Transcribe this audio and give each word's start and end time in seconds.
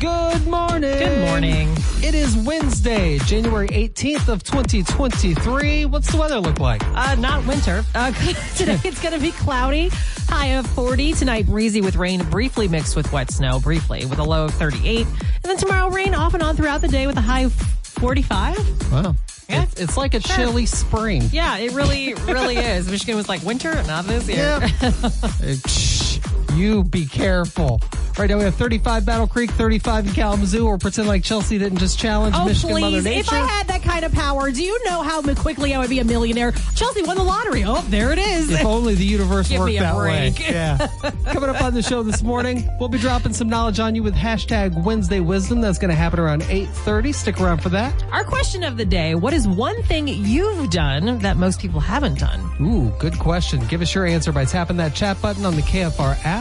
Good 0.00 0.46
morning. 0.46 0.96
Good 0.96 1.26
morning. 1.26 1.72
It 2.04 2.14
is 2.14 2.36
Wednesday, 2.36 3.18
January 3.18 3.66
18th 3.66 4.28
of 4.28 4.44
2023. 4.44 5.86
What's 5.86 6.12
the 6.12 6.16
weather 6.16 6.38
look 6.38 6.60
like? 6.60 6.86
Uh, 6.94 7.16
not 7.16 7.44
winter. 7.48 7.84
Uh, 7.96 8.12
today 8.56 8.78
it's 8.84 9.02
going 9.02 9.14
to 9.14 9.20
be 9.20 9.32
cloudy, 9.32 9.88
high 10.28 10.48
of 10.58 10.68
40. 10.68 11.14
Tonight 11.14 11.46
breezy 11.46 11.80
with 11.80 11.96
rain 11.96 12.22
briefly 12.30 12.68
mixed 12.68 12.94
with 12.94 13.12
wet 13.12 13.32
snow, 13.32 13.58
briefly 13.58 14.06
with 14.06 14.20
a 14.20 14.24
low 14.24 14.44
of 14.44 14.54
38. 14.54 15.04
And 15.04 15.16
then 15.42 15.56
tomorrow 15.56 15.90
rain 15.90 16.14
off 16.14 16.32
and 16.32 16.44
on 16.44 16.54
throughout 16.54 16.80
the 16.80 16.88
day 16.88 17.08
with 17.08 17.16
a 17.16 17.22
high 17.22 17.40
of 17.40 17.52
45. 17.52 18.92
Wow. 18.92 19.16
Yeah. 19.48 19.62
It's, 19.62 19.80
it's 19.80 19.96
like 19.96 20.14
a 20.14 20.20
chilly 20.20 20.66
spring. 20.66 21.22
Yeah, 21.32 21.56
it 21.56 21.72
really, 21.72 22.14
really 22.14 22.56
is. 22.56 22.88
Michigan 22.88 23.16
was 23.16 23.28
like 23.28 23.42
winter, 23.42 23.74
not 23.84 24.04
this 24.04 24.28
year. 24.28 24.60
Shh, 25.66 26.07
you 26.54 26.84
be 26.84 27.06
careful. 27.06 27.80
Right 28.18 28.28
now 28.28 28.38
we 28.38 28.42
have 28.44 28.56
35 28.56 29.06
Battle 29.06 29.28
Creek, 29.28 29.48
35 29.52 30.08
in 30.08 30.12
Kalamazoo, 30.12 30.66
or 30.66 30.76
pretend 30.76 31.06
like 31.06 31.22
Chelsea 31.22 31.56
didn't 31.56 31.78
just 31.78 32.00
challenge 32.00 32.34
Oh, 32.36 32.46
Michigan 32.46 32.80
Mother. 32.80 33.00
Nature. 33.00 33.20
If 33.20 33.32
I 33.32 33.46
had 33.46 33.68
that 33.68 33.82
kind 33.82 34.04
of 34.04 34.12
power, 34.12 34.50
do 34.50 34.60
you 34.64 34.84
know 34.86 35.02
how 35.02 35.22
quickly 35.34 35.72
I 35.72 35.78
would 35.78 35.88
be 35.88 36.00
a 36.00 36.04
millionaire? 36.04 36.50
Chelsea 36.74 37.02
won 37.02 37.16
the 37.16 37.22
lottery. 37.22 37.62
Oh, 37.64 37.80
there 37.90 38.10
it 38.12 38.18
is. 38.18 38.50
If 38.50 38.64
only 38.64 38.96
the 38.96 39.04
universe 39.04 39.48
Give 39.48 39.60
worked 39.60 39.78
that 39.78 39.96
way. 39.96 40.34
Yeah. 40.48 40.88
Coming 41.26 41.50
up 41.50 41.62
on 41.62 41.74
the 41.74 41.82
show 41.82 42.02
this 42.02 42.22
morning, 42.22 42.68
we'll 42.80 42.88
be 42.88 42.98
dropping 42.98 43.32
some 43.34 43.48
knowledge 43.48 43.78
on 43.80 43.94
you 43.94 44.02
with 44.02 44.14
hashtag 44.14 44.82
Wednesday 44.82 45.20
Wisdom. 45.20 45.60
That's 45.60 45.78
going 45.78 45.90
to 45.90 45.94
happen 45.96 46.18
around 46.18 46.42
8.30. 46.42 47.14
Stick 47.14 47.40
around 47.40 47.58
for 47.62 47.68
that. 47.70 48.02
Our 48.10 48.24
question 48.24 48.64
of 48.64 48.76
the 48.76 48.84
day 48.84 49.14
What 49.14 49.32
is 49.32 49.46
one 49.46 49.80
thing 49.84 50.08
you've 50.08 50.70
done 50.70 51.18
that 51.20 51.36
most 51.36 51.60
people 51.60 51.80
haven't 51.80 52.18
done? 52.18 52.40
Ooh, 52.60 52.90
good 52.98 53.18
question. 53.18 53.64
Give 53.66 53.80
us 53.82 53.94
your 53.94 54.06
answer 54.06 54.32
by 54.32 54.44
tapping 54.44 54.76
that 54.78 54.94
chat 54.94 55.20
button 55.22 55.44
on 55.44 55.54
the 55.54 55.62
KFR 55.62 56.16
app. 56.24 56.37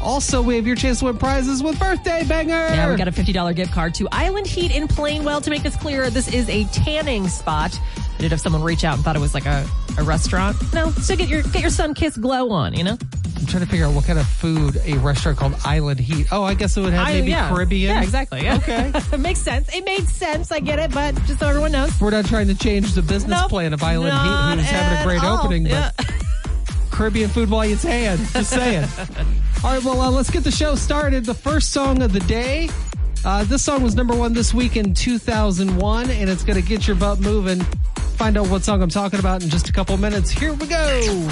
Also, 0.00 0.42
we 0.42 0.56
have 0.56 0.66
your 0.66 0.74
chance 0.74 0.98
to 0.98 1.04
win 1.04 1.16
prizes 1.16 1.62
with 1.62 1.78
Birthday 1.78 2.24
Banger. 2.24 2.50
Yeah, 2.52 2.90
we 2.90 2.96
got 2.96 3.06
a 3.06 3.12
$50 3.12 3.54
gift 3.54 3.72
card 3.72 3.94
to 3.94 4.08
Island 4.10 4.48
Heat 4.48 4.74
in 4.74 4.88
Plainwell. 4.88 5.42
To 5.44 5.50
make 5.50 5.62
this 5.62 5.76
clear, 5.76 6.10
this 6.10 6.32
is 6.32 6.48
a 6.48 6.64
tanning 6.66 7.28
spot. 7.28 7.78
I 7.96 8.20
did 8.20 8.32
have 8.32 8.40
someone 8.40 8.62
reach 8.62 8.82
out 8.84 8.94
and 8.96 9.04
thought 9.04 9.14
it 9.14 9.20
was 9.20 9.32
like 9.34 9.46
a, 9.46 9.64
a 9.98 10.02
restaurant. 10.02 10.56
No, 10.74 10.90
so 10.90 11.14
get 11.14 11.28
your 11.28 11.42
get 11.42 11.60
your 11.62 11.70
sun 11.70 11.94
kiss 11.94 12.16
glow 12.16 12.50
on, 12.50 12.74
you 12.74 12.82
know? 12.82 12.98
I'm 13.36 13.46
trying 13.46 13.62
to 13.64 13.68
figure 13.68 13.86
out 13.86 13.94
what 13.94 14.04
kind 14.04 14.18
of 14.18 14.26
food 14.26 14.76
a 14.84 14.94
restaurant 14.98 15.38
called 15.38 15.54
Island 15.64 15.98
Heat. 16.00 16.26
Oh, 16.32 16.42
I 16.42 16.54
guess 16.54 16.76
it 16.76 16.80
would 16.80 16.92
have 16.92 17.06
I- 17.08 17.12
maybe 17.14 17.30
yeah. 17.30 17.48
Caribbean. 17.48 17.94
Yeah, 17.94 18.02
exactly. 18.02 18.42
Yeah. 18.42 18.56
Okay. 18.56 18.90
it 19.12 19.20
makes 19.20 19.40
sense. 19.40 19.72
It 19.74 19.84
made 19.84 20.08
sense. 20.08 20.50
I 20.50 20.58
get 20.60 20.78
it, 20.80 20.92
but 20.92 21.14
just 21.26 21.38
so 21.38 21.48
everyone 21.48 21.70
knows. 21.72 21.98
We're 22.00 22.10
not 22.10 22.24
trying 22.26 22.48
to 22.48 22.54
change 22.56 22.92
the 22.94 23.02
business 23.02 23.40
Nope, 23.40 23.50
plan 23.50 23.72
of 23.72 23.82
Island 23.84 24.12
Heat, 24.12 24.62
who's 24.62 24.70
having 24.70 24.96
a 24.96 25.00
at 25.00 25.04
great 25.06 25.22
all. 25.22 25.38
opening, 25.44 25.66
Yeah. 25.66 25.90
but 25.96 26.06
Caribbean 26.92 27.30
food 27.30 27.50
while 27.50 27.66
you 27.66 27.76
tan. 27.76 28.18
Just 28.18 28.50
saying. 28.50 28.88
All 29.64 29.72
right, 29.72 29.82
well, 29.82 30.00
uh, 30.00 30.10
let's 30.10 30.30
get 30.30 30.44
the 30.44 30.50
show 30.50 30.74
started. 30.74 31.24
The 31.24 31.34
first 31.34 31.70
song 31.70 32.02
of 32.02 32.12
the 32.12 32.20
day. 32.20 32.68
Uh, 33.24 33.44
this 33.44 33.62
song 33.62 33.82
was 33.82 33.94
number 33.94 34.14
one 34.14 34.32
this 34.32 34.52
week 34.52 34.76
in 34.76 34.94
2001, 34.94 36.10
and 36.10 36.28
it's 36.30 36.44
going 36.44 36.60
to 36.60 36.66
get 36.66 36.86
your 36.86 36.96
butt 36.96 37.20
moving. 37.20 37.60
Find 38.16 38.36
out 38.36 38.48
what 38.48 38.62
song 38.62 38.82
I'm 38.82 38.88
talking 38.88 39.18
about 39.18 39.42
in 39.42 39.48
just 39.48 39.68
a 39.68 39.72
couple 39.72 39.96
minutes. 39.96 40.30
Here 40.30 40.52
we 40.52 40.66
go. 40.66 41.28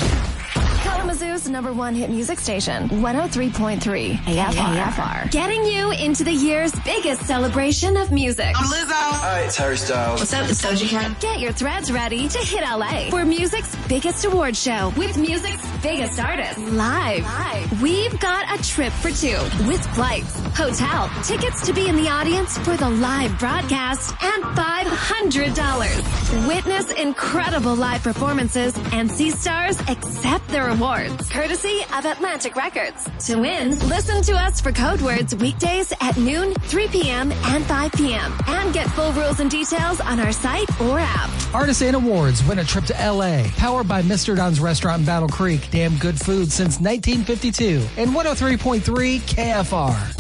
Kalamazoo's 1.01 1.49
number 1.49 1.73
one 1.73 1.95
hit 1.95 2.11
music 2.11 2.39
station, 2.39 2.87
103.3 2.91 4.17
KFR. 4.17 5.31
Getting 5.31 5.65
you 5.65 5.93
into 5.93 6.25
the 6.25 6.33
year's 6.33 6.79
biggest 6.81 7.23
celebration 7.23 7.97
of 7.97 8.13
music. 8.13 8.55
I'm 8.55 8.67
Lizzo. 8.67 8.91
Hi, 8.93 9.41
it's 9.41 9.57
Harry 9.57 9.79
Styles. 9.79 10.21
What's 10.21 10.35
up, 10.35 10.51
it's 10.51 10.61
Doja 10.61 10.87
Cat. 10.91 11.19
Get 11.19 11.41
your 11.41 11.53
threads 11.53 11.91
ready 11.91 12.29
to 12.29 12.39
hit 12.41 12.61
LA 12.61 13.09
for 13.09 13.25
music's 13.25 13.75
biggest 13.89 14.27
award 14.27 14.55
show 14.55 14.93
with 14.99 15.17
music's 15.17 15.67
biggest 15.81 16.21
artists 16.21 16.59
live. 16.59 17.25
live. 17.25 17.81
We've 17.83 18.21
got 18.21 18.61
a 18.61 18.63
trip 18.63 18.93
for 18.93 19.11
two 19.11 19.39
with 19.67 19.83
flights, 19.95 20.39
hotel, 20.55 21.11
tickets 21.25 21.65
to 21.67 21.73
be 21.73 21.89
in 21.89 21.97
the 21.97 22.11
audience 22.11 22.59
for 22.59 22.77
the 22.77 22.91
live 22.91 23.39
broadcast, 23.39 24.15
and 24.23 24.45
$500. 24.45 26.47
Witness 26.47 26.93
incredible 26.93 27.75
live 27.75 28.03
performances 28.03 28.75
and 28.93 29.11
see 29.11 29.31
stars 29.31 29.81
accept 29.89 30.47
their 30.49 30.69
awards, 30.91 31.29
courtesy 31.29 31.81
of 31.95 32.05
Atlantic 32.05 32.57
Records. 32.57 33.09
To 33.27 33.37
win, 33.37 33.79
listen 33.89 34.23
to 34.23 34.33
us 34.33 34.61
for 34.61 34.73
code 34.73 35.01
words 35.01 35.35
weekdays 35.35 35.93
at 36.01 36.17
noon, 36.17 36.55
3 36.55 36.89
p.m., 36.89 37.33
and 37.33 37.65
5 37.65 37.93
p.m. 37.93 38.33
And 38.47 38.75
get 38.75 38.91
full 38.91 39.13
rules 39.13 39.41
and 39.41 39.51
details 39.51 40.01
on 40.01 40.19
our 40.19 40.33
site 40.33 40.69
or 40.81 40.99
app. 40.99 41.31
Artists 41.55 41.83
and 41.83 41.95
Awards 41.97 42.45
win 42.45 42.59
a 42.59 42.65
trip 42.65 42.85
to 42.87 42.95
LA. 42.95 43.45
Powered 43.57 43.89
by 43.89 44.03
Mr. 44.03 44.37
Don's 44.37 44.61
Restaurant 44.61 45.01
in 45.01 45.07
Battle 45.07 45.29
Creek. 45.29 45.69
Damn 45.71 45.97
good 45.97 46.21
food 46.21 46.51
since 46.51 46.81
1952. 46.81 47.87
And 47.97 48.11
103.3 48.11 49.21
KFR. 49.21 50.17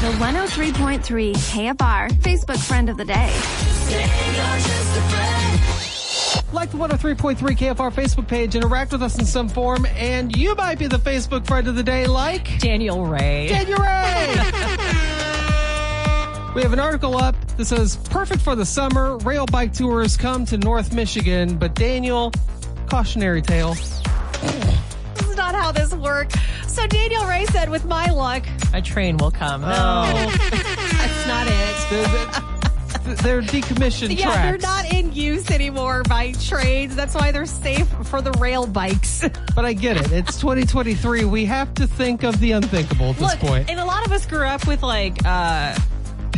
The 0.00 0.10
103.3 0.18 1.34
KFR 1.34 2.10
Facebook 2.20 2.58
friend 2.66 2.88
of 2.88 2.96
the 2.96 3.04
day. 3.04 3.32
Like 6.52 6.70
the 6.70 6.78
103.3 6.78 7.36
KFR 7.36 7.92
Facebook 7.92 8.26
page, 8.26 8.54
interact 8.54 8.92
with 8.92 9.02
us 9.02 9.18
in 9.18 9.26
some 9.26 9.48
form, 9.48 9.86
and 9.96 10.34
you 10.36 10.54
might 10.54 10.78
be 10.78 10.86
the 10.86 10.98
Facebook 10.98 11.46
friend 11.46 11.68
of 11.68 11.76
the 11.76 11.82
day, 11.82 12.06
like 12.06 12.58
Daniel 12.58 13.06
Ray. 13.06 13.48
Daniel 13.48 13.78
Ray. 13.78 14.34
we 16.54 16.62
have 16.62 16.72
an 16.72 16.80
article 16.80 17.16
up 17.16 17.34
that 17.56 17.66
says, 17.66 17.96
perfect 18.10 18.40
for 18.40 18.56
the 18.56 18.64
summer, 18.64 19.18
rail 19.18 19.44
bike 19.46 19.74
tours 19.74 20.16
come 20.16 20.46
to 20.46 20.56
North 20.56 20.94
Michigan, 20.94 21.56
but 21.56 21.74
Daniel, 21.74 22.32
cautionary 22.88 23.42
tale. 23.42 23.74
This 23.74 25.28
is 25.28 25.36
not 25.36 25.54
how 25.54 25.72
this 25.72 25.92
works. 25.94 26.34
So 26.66 26.86
Daniel 26.86 27.24
Ray 27.24 27.44
said, 27.46 27.68
with 27.68 27.84
my 27.84 28.10
luck, 28.10 28.44
a 28.72 28.80
train 28.80 29.18
will 29.18 29.30
come. 29.30 29.60
No, 29.62 29.68
oh. 29.70 30.12
oh. 30.14 30.36
that's 30.50 31.26
not 31.26 31.46
it. 31.46 32.57
They're, 33.04 33.40
decommissioned 33.42 34.18
Yeah, 34.18 34.24
tracks. 34.32 34.42
they're 34.62 34.70
not 34.70 34.92
in 34.92 35.12
use 35.12 35.50
anymore 35.50 36.02
by 36.08 36.32
trains. 36.32 36.94
That's 36.96 37.14
why 37.14 37.32
they're 37.32 37.46
safe 37.46 37.88
for 38.04 38.20
the 38.22 38.32
rail 38.32 38.66
bikes. 38.66 39.24
But 39.54 39.64
I 39.64 39.72
get 39.72 39.96
it. 39.96 40.12
It's 40.12 40.38
2023. 40.40 41.24
We 41.24 41.44
have 41.46 41.74
to 41.74 41.86
think 41.88 42.22
of 42.22 42.38
the 42.38 42.52
unthinkable 42.52 43.10
at 43.10 43.16
this 43.16 43.30
Look, 43.32 43.38
point. 43.40 43.68
and 43.68 43.80
a 43.80 43.84
lot 43.84 44.06
of 44.06 44.12
us 44.12 44.24
grew 44.24 44.46
up 44.46 44.66
with 44.68 44.84
like, 44.84 45.16
uh, 45.24 45.76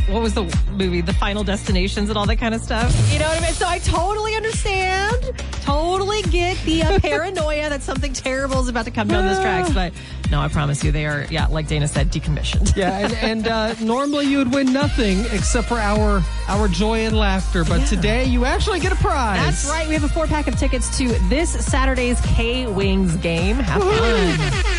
what 0.09 0.23
was 0.23 0.35
the 0.35 0.43
movie? 0.73 1.01
The 1.03 1.13
Final 1.15 1.45
Destinations 1.45 2.09
and 2.09 2.19
all 2.19 2.27
that 2.27 2.37
kind 2.37 2.55
of 2.55 2.61
stuff. 2.61 2.93
You 3.13 3.19
know 3.21 3.29
what 3.29 3.39
I 3.39 3.41
mean? 3.43 3.53
So 3.53 3.67
I 3.67 3.79
totally 3.79 4.35
understand, 4.35 5.15
totally 5.63 6.23
get 6.23 6.59
the 6.65 6.83
uh, 6.83 6.99
paranoia 7.03 7.69
that 7.71 7.83
something 7.83 8.13
terrible 8.13 8.61
is 8.61 8.69
about 8.69 8.87
to 8.87 8.91
come 8.91 9.09
down 9.09 9.27
those 9.27 9.39
tracks. 9.39 9.71
But 9.73 9.93
no, 10.31 10.41
I 10.41 10.49
promise 10.49 10.83
you, 10.83 10.91
they 10.93 11.07
are, 11.07 11.27
yeah, 11.31 11.47
like 11.47 11.69
Dana 11.69 11.87
said, 11.89 12.11
decommissioned. 12.11 12.77
Yeah, 12.77 12.99
and, 12.99 13.13
and 13.15 13.49
uh, 13.49 13.75
normally 13.81 14.27
you 14.27 14.39
would 14.39 14.53
win 14.53 14.73
nothing 14.73 15.21
except 15.33 15.69
for 15.69 15.79
our 15.79 16.23
our 16.49 16.67
joy 16.69 17.01
and 17.07 17.17
laughter, 17.17 17.65
but 17.65 17.81
Yeah. 17.81 17.87
today 17.87 18.25
you 18.25 18.45
actually 18.45 18.81
get 18.81 18.93
a 18.93 18.97
prize. 18.97 19.39
That's 19.39 19.69
right. 19.69 19.87
We 19.87 19.95
have 19.95 20.05
a 20.05 20.09
four 20.09 20.27
pack 20.27 20.47
of 20.49 20.57
tickets 20.59 20.97
to 20.99 21.09
this 21.29 21.51
Saturday's 21.65 22.21
K 22.23 22.67
Wings 22.67 23.15
game. 23.17 23.57
Have 23.57 23.83
fun. 23.83 24.77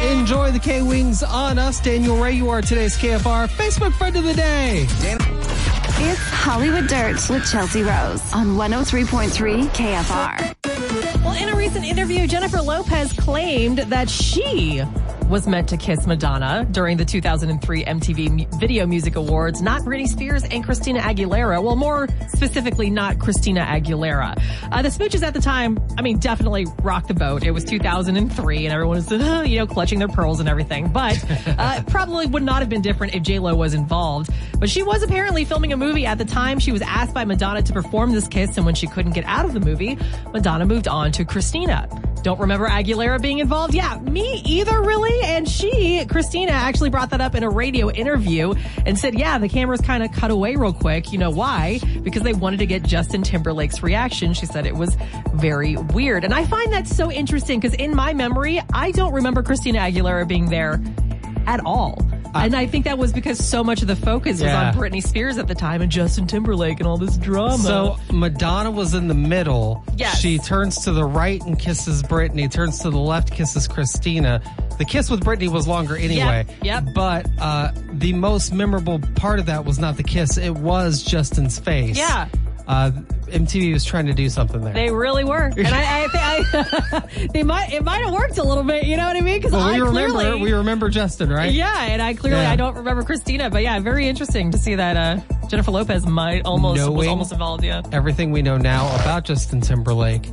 Enjoy 0.00 0.50
the 0.50 0.58
K 0.58 0.80
Wings 0.80 1.22
on 1.22 1.58
us. 1.58 1.78
Daniel 1.78 2.16
Ray, 2.16 2.32
you 2.32 2.48
are 2.48 2.62
today's 2.62 2.96
KFR 2.96 3.48
Facebook 3.48 3.92
friend 3.92 4.16
of 4.16 4.24
the 4.24 4.32
day. 4.32 4.86
It's 6.02 6.20
Hollywood 6.30 6.86
Dirt 6.86 7.28
with 7.28 7.50
Chelsea 7.50 7.82
Rose 7.82 8.32
on 8.32 8.56
103.3 8.56 9.64
KFR. 9.68 11.22
Well, 11.22 11.34
in 11.34 11.50
a 11.50 11.54
recent 11.54 11.84
interview, 11.84 12.26
Jennifer 12.26 12.62
Lopez 12.62 13.12
claimed 13.12 13.80
that 13.80 14.08
she 14.08 14.82
was 15.30 15.46
meant 15.46 15.68
to 15.68 15.76
kiss 15.76 16.06
Madonna 16.08 16.66
during 16.72 16.96
the 16.96 17.04
2003 17.04 17.84
MTV 17.84 18.58
Video 18.58 18.84
Music 18.84 19.14
Awards, 19.14 19.62
not 19.62 19.82
Britney 19.82 20.08
Spears 20.08 20.42
and 20.42 20.64
Christina 20.64 20.98
Aguilera. 20.98 21.62
Well, 21.62 21.76
more 21.76 22.08
specifically, 22.28 22.90
not 22.90 23.20
Christina 23.20 23.60
Aguilera. 23.60 24.42
Uh, 24.72 24.82
the 24.82 24.88
smooches 24.88 25.22
at 25.22 25.32
the 25.32 25.40
time, 25.40 25.78
I 25.96 26.02
mean, 26.02 26.18
definitely 26.18 26.66
rocked 26.82 27.06
the 27.06 27.14
boat. 27.14 27.44
It 27.44 27.52
was 27.52 27.64
2003 27.64 28.66
and 28.66 28.72
everyone 28.72 28.96
was, 28.96 29.12
uh, 29.12 29.44
you 29.46 29.58
know, 29.58 29.68
clutching 29.68 30.00
their 30.00 30.08
pearls 30.08 30.40
and 30.40 30.48
everything. 30.48 30.88
But 30.88 31.24
uh, 31.46 31.82
probably 31.86 32.26
would 32.26 32.42
not 32.42 32.58
have 32.58 32.68
been 32.68 32.82
different 32.82 33.14
if 33.14 33.22
J-Lo 33.22 33.54
was 33.54 33.72
involved. 33.72 34.30
But 34.58 34.68
she 34.68 34.82
was 34.82 35.04
apparently 35.04 35.44
filming 35.44 35.72
a 35.72 35.76
movie 35.76 36.06
at 36.06 36.18
the 36.18 36.24
time. 36.24 36.58
She 36.58 36.72
was 36.72 36.82
asked 36.82 37.14
by 37.14 37.24
Madonna 37.24 37.62
to 37.62 37.72
perform 37.72 38.10
this 38.12 38.26
kiss, 38.26 38.56
and 38.56 38.66
when 38.66 38.74
she 38.74 38.88
couldn't 38.88 39.12
get 39.12 39.24
out 39.24 39.44
of 39.44 39.54
the 39.54 39.60
movie, 39.60 39.96
Madonna 40.32 40.66
moved 40.66 40.88
on 40.88 41.12
to 41.12 41.24
Christina. 41.24 41.88
Don't 42.22 42.38
remember 42.38 42.68
Aguilera 42.68 43.20
being 43.20 43.38
involved? 43.38 43.74
Yeah, 43.74 43.98
me 44.00 44.42
either, 44.44 44.82
really. 44.82 45.19
And 45.22 45.48
she, 45.48 46.04
Christina, 46.06 46.52
actually 46.52 46.90
brought 46.90 47.10
that 47.10 47.20
up 47.20 47.34
in 47.34 47.42
a 47.42 47.50
radio 47.50 47.90
interview 47.90 48.54
and 48.86 48.98
said, 48.98 49.18
yeah, 49.18 49.38
the 49.38 49.48
cameras 49.48 49.80
kind 49.80 50.02
of 50.02 50.12
cut 50.12 50.30
away 50.30 50.56
real 50.56 50.72
quick. 50.72 51.12
You 51.12 51.18
know 51.18 51.30
why? 51.30 51.80
Because 52.02 52.22
they 52.22 52.32
wanted 52.32 52.58
to 52.58 52.66
get 52.66 52.82
Justin 52.82 53.22
Timberlake's 53.22 53.82
reaction. 53.82 54.32
She 54.34 54.46
said 54.46 54.66
it 54.66 54.74
was 54.76 54.96
very 55.34 55.76
weird. 55.76 56.24
And 56.24 56.34
I 56.34 56.44
find 56.44 56.72
that 56.72 56.86
so 56.88 57.10
interesting 57.10 57.60
because 57.60 57.74
in 57.76 57.94
my 57.94 58.14
memory, 58.14 58.60
I 58.72 58.90
don't 58.92 59.12
remember 59.12 59.42
Christina 59.42 59.78
Aguilera 59.80 60.26
being 60.26 60.50
there 60.50 60.82
at 61.46 61.60
all. 61.64 61.98
and 62.32 62.54
I 62.54 62.64
think 62.66 62.84
that 62.84 62.96
was 62.96 63.12
because 63.12 63.44
so 63.44 63.64
much 63.64 63.82
of 63.82 63.88
the 63.88 63.96
focus 63.96 64.40
Yeah. 64.40 64.68
was 64.68 64.76
on 64.76 64.80
Britney 64.82 65.02
Spears 65.02 65.36
at 65.36 65.48
the 65.48 65.54
time 65.54 65.82
and 65.82 65.90
Justin 65.90 66.28
Timberlake 66.28 66.78
and 66.78 66.86
all 66.86 66.96
this 66.96 67.16
drama. 67.16 67.58
So 67.58 67.96
Madonna 68.12 68.70
was 68.70 68.94
in 68.94 69.08
the 69.08 69.14
middle. 69.14 69.82
Yes. 69.96 70.20
She 70.20 70.38
turns 70.38 70.78
to 70.84 70.92
the 70.92 71.04
right 71.04 71.42
and 71.42 71.58
kisses 71.58 72.04
Britney, 72.04 72.48
turns 72.48 72.78
to 72.80 72.90
the 72.90 72.98
left, 72.98 73.32
kisses 73.32 73.66
Christina. 73.66 74.40
The 74.80 74.86
kiss 74.86 75.10
with 75.10 75.22
Britney 75.22 75.48
was 75.48 75.68
longer 75.68 75.94
anyway. 75.94 76.46
yep. 76.62 76.84
But 76.94 77.28
uh, 77.38 77.72
the 77.92 78.14
most 78.14 78.50
memorable 78.50 78.98
part 79.14 79.38
of 79.38 79.44
that 79.44 79.66
was 79.66 79.78
not 79.78 79.98
the 79.98 80.02
kiss, 80.02 80.38
it 80.38 80.54
was 80.54 81.02
Justin's 81.02 81.58
face. 81.58 81.98
Yeah. 81.98 82.28
Uh, 82.66 82.90
MTV 83.26 83.74
was 83.74 83.84
trying 83.84 84.06
to 84.06 84.14
do 84.14 84.30
something 84.30 84.62
there. 84.62 84.72
They 84.72 84.90
really 84.90 85.22
were, 85.22 85.52
and 85.54 85.68
I, 85.68 86.04
I, 86.04 86.08
think 86.08 86.94
I 86.94 87.26
they 87.34 87.42
might 87.42 87.74
it 87.74 87.84
might 87.84 88.02
have 88.02 88.14
worked 88.14 88.38
a 88.38 88.42
little 88.42 88.64
bit. 88.64 88.84
You 88.84 88.96
know 88.96 89.06
what 89.06 89.16
I 89.16 89.20
mean? 89.20 89.36
Because 89.36 89.52
well, 89.52 89.60
I 89.60 89.74
we 89.74 89.80
remember 89.82 90.14
clearly, 90.16 90.40
we 90.40 90.52
remember 90.54 90.88
Justin, 90.88 91.28
right? 91.28 91.52
yeah, 91.52 91.82
and 91.82 92.00
I 92.00 92.14
clearly 92.14 92.40
Yeah. 92.40 92.50
I 92.50 92.56
don't 92.56 92.76
remember 92.76 93.02
Christina, 93.02 93.50
but 93.50 93.62
yeah, 93.62 93.78
very 93.80 94.08
interesting 94.08 94.50
to 94.52 94.56
see 94.58 94.76
that 94.76 94.96
uh, 94.96 95.20
Jennifer 95.48 95.72
Lopez 95.72 96.06
might 96.06 96.46
almost 96.46 96.88
was 96.90 97.06
almost 97.06 97.32
involved. 97.32 97.64
Yeah, 97.64 97.82
Everything 97.92 98.30
we 98.30 98.40
know 98.40 98.56
now 98.56 98.86
about 98.94 99.24
Justin 99.24 99.60
Timberlake, 99.60 100.30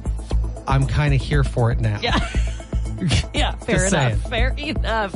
I'm 0.69 0.87
kind 0.87 1.13
of 1.13 1.19
here 1.19 1.43
for 1.43 1.69
it 1.71 1.81
now. 1.81 1.99
yeah. 2.01 2.17
Yeah, 3.33 3.51
fair 3.57 3.75
Just 3.75 3.93
enough. 3.93 4.23
saying. 4.29 4.29
Fair 4.29 4.49
enough. 4.57 5.13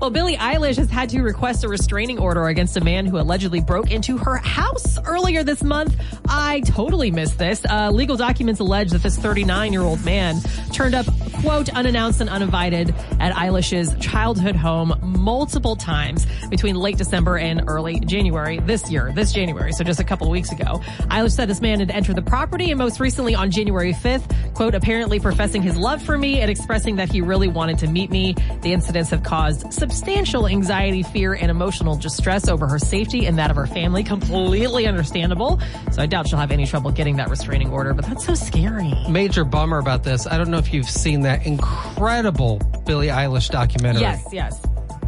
Well, 0.00 0.10
Billie 0.10 0.36
Eilish 0.36 0.76
has 0.76 0.88
had 0.90 1.08
to 1.10 1.22
request 1.22 1.64
a 1.64 1.68
restraining 1.68 2.18
order 2.20 2.46
against 2.46 2.76
a 2.76 2.80
man 2.80 3.04
who 3.06 3.18
allegedly 3.18 3.60
broke 3.60 3.90
into 3.90 4.16
her 4.16 4.36
house 4.36 4.96
earlier 5.04 5.42
this 5.42 5.62
month. 5.64 5.96
I 6.28 6.60
totally 6.60 7.10
missed 7.10 7.36
this. 7.38 7.64
Uh, 7.68 7.90
legal 7.90 8.16
documents 8.16 8.60
allege 8.60 8.92
that 8.92 9.02
this 9.02 9.16
39 9.18 9.72
year 9.72 9.82
old 9.82 10.04
man 10.04 10.40
turned 10.72 10.94
up, 10.94 11.06
quote, 11.40 11.68
unannounced 11.74 12.20
and 12.20 12.30
uninvited 12.30 12.94
at 13.18 13.34
Eilish's 13.34 13.92
childhood 14.04 14.54
home 14.54 14.94
multiple 15.02 15.74
times 15.74 16.26
between 16.50 16.76
late 16.76 16.96
December 16.98 17.38
and 17.38 17.64
early 17.66 17.98
January 18.00 18.60
this 18.60 18.88
year, 18.88 19.10
this 19.16 19.32
January. 19.32 19.72
So 19.72 19.82
just 19.82 19.98
a 19.98 20.04
couple 20.04 20.28
of 20.28 20.30
weeks 20.30 20.52
ago. 20.52 20.80
Eilish 21.10 21.32
said 21.32 21.48
this 21.48 21.60
man 21.60 21.80
had 21.80 21.90
entered 21.90 22.14
the 22.16 22.22
property 22.22 22.70
and 22.70 22.78
most 22.78 23.00
recently 23.00 23.34
on 23.34 23.50
January 23.50 23.92
5th, 23.94 24.54
quote, 24.54 24.76
apparently 24.76 25.18
professing 25.18 25.60
his 25.62 25.76
love 25.76 26.00
for 26.02 26.16
me 26.16 26.40
and 26.40 26.50
expressing 26.50 26.96
that 26.96 27.10
he 27.10 27.20
really 27.24 27.48
wanted 27.48 27.78
to 27.78 27.86
meet 27.88 28.10
me. 28.10 28.34
The 28.62 28.72
incidents 28.72 29.10
have 29.10 29.22
caused 29.22 29.72
substantial 29.72 30.46
anxiety, 30.46 31.02
fear, 31.02 31.34
and 31.34 31.50
emotional 31.50 31.96
distress 31.96 32.48
over 32.48 32.66
her 32.68 32.78
safety 32.78 33.26
and 33.26 33.38
that 33.38 33.50
of 33.50 33.56
her 33.56 33.66
family. 33.66 34.04
Completely 34.04 34.86
understandable. 34.86 35.60
So 35.92 36.02
I 36.02 36.06
doubt 36.06 36.28
she'll 36.28 36.38
have 36.38 36.50
any 36.52 36.66
trouble 36.66 36.90
getting 36.90 37.16
that 37.16 37.28
restraining 37.30 37.70
order, 37.70 37.94
but 37.94 38.04
that's 38.04 38.24
so 38.24 38.34
scary. 38.34 38.92
Major 39.08 39.44
bummer 39.44 39.78
about 39.78 40.04
this. 40.04 40.26
I 40.26 40.38
don't 40.38 40.50
know 40.50 40.58
if 40.58 40.72
you've 40.72 40.88
seen 40.88 41.22
that 41.22 41.46
incredible 41.46 42.58
Billie 42.86 43.08
Eilish 43.08 43.50
documentary. 43.50 44.02
Yes, 44.02 44.24
yes. 44.32 44.60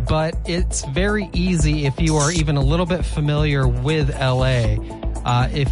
but 0.09 0.37
it's 0.47 0.85
very 0.87 1.29
easy 1.33 1.87
if 1.87 2.01
you 2.01 2.17
are 2.17 2.31
even 2.33 2.57
a 2.57 2.63
little 2.63 2.87
bit 2.87 3.05
familiar 3.05 3.67
with 3.67 4.11
LA. 4.19 4.77
Uh, 5.25 5.49
if 5.53 5.71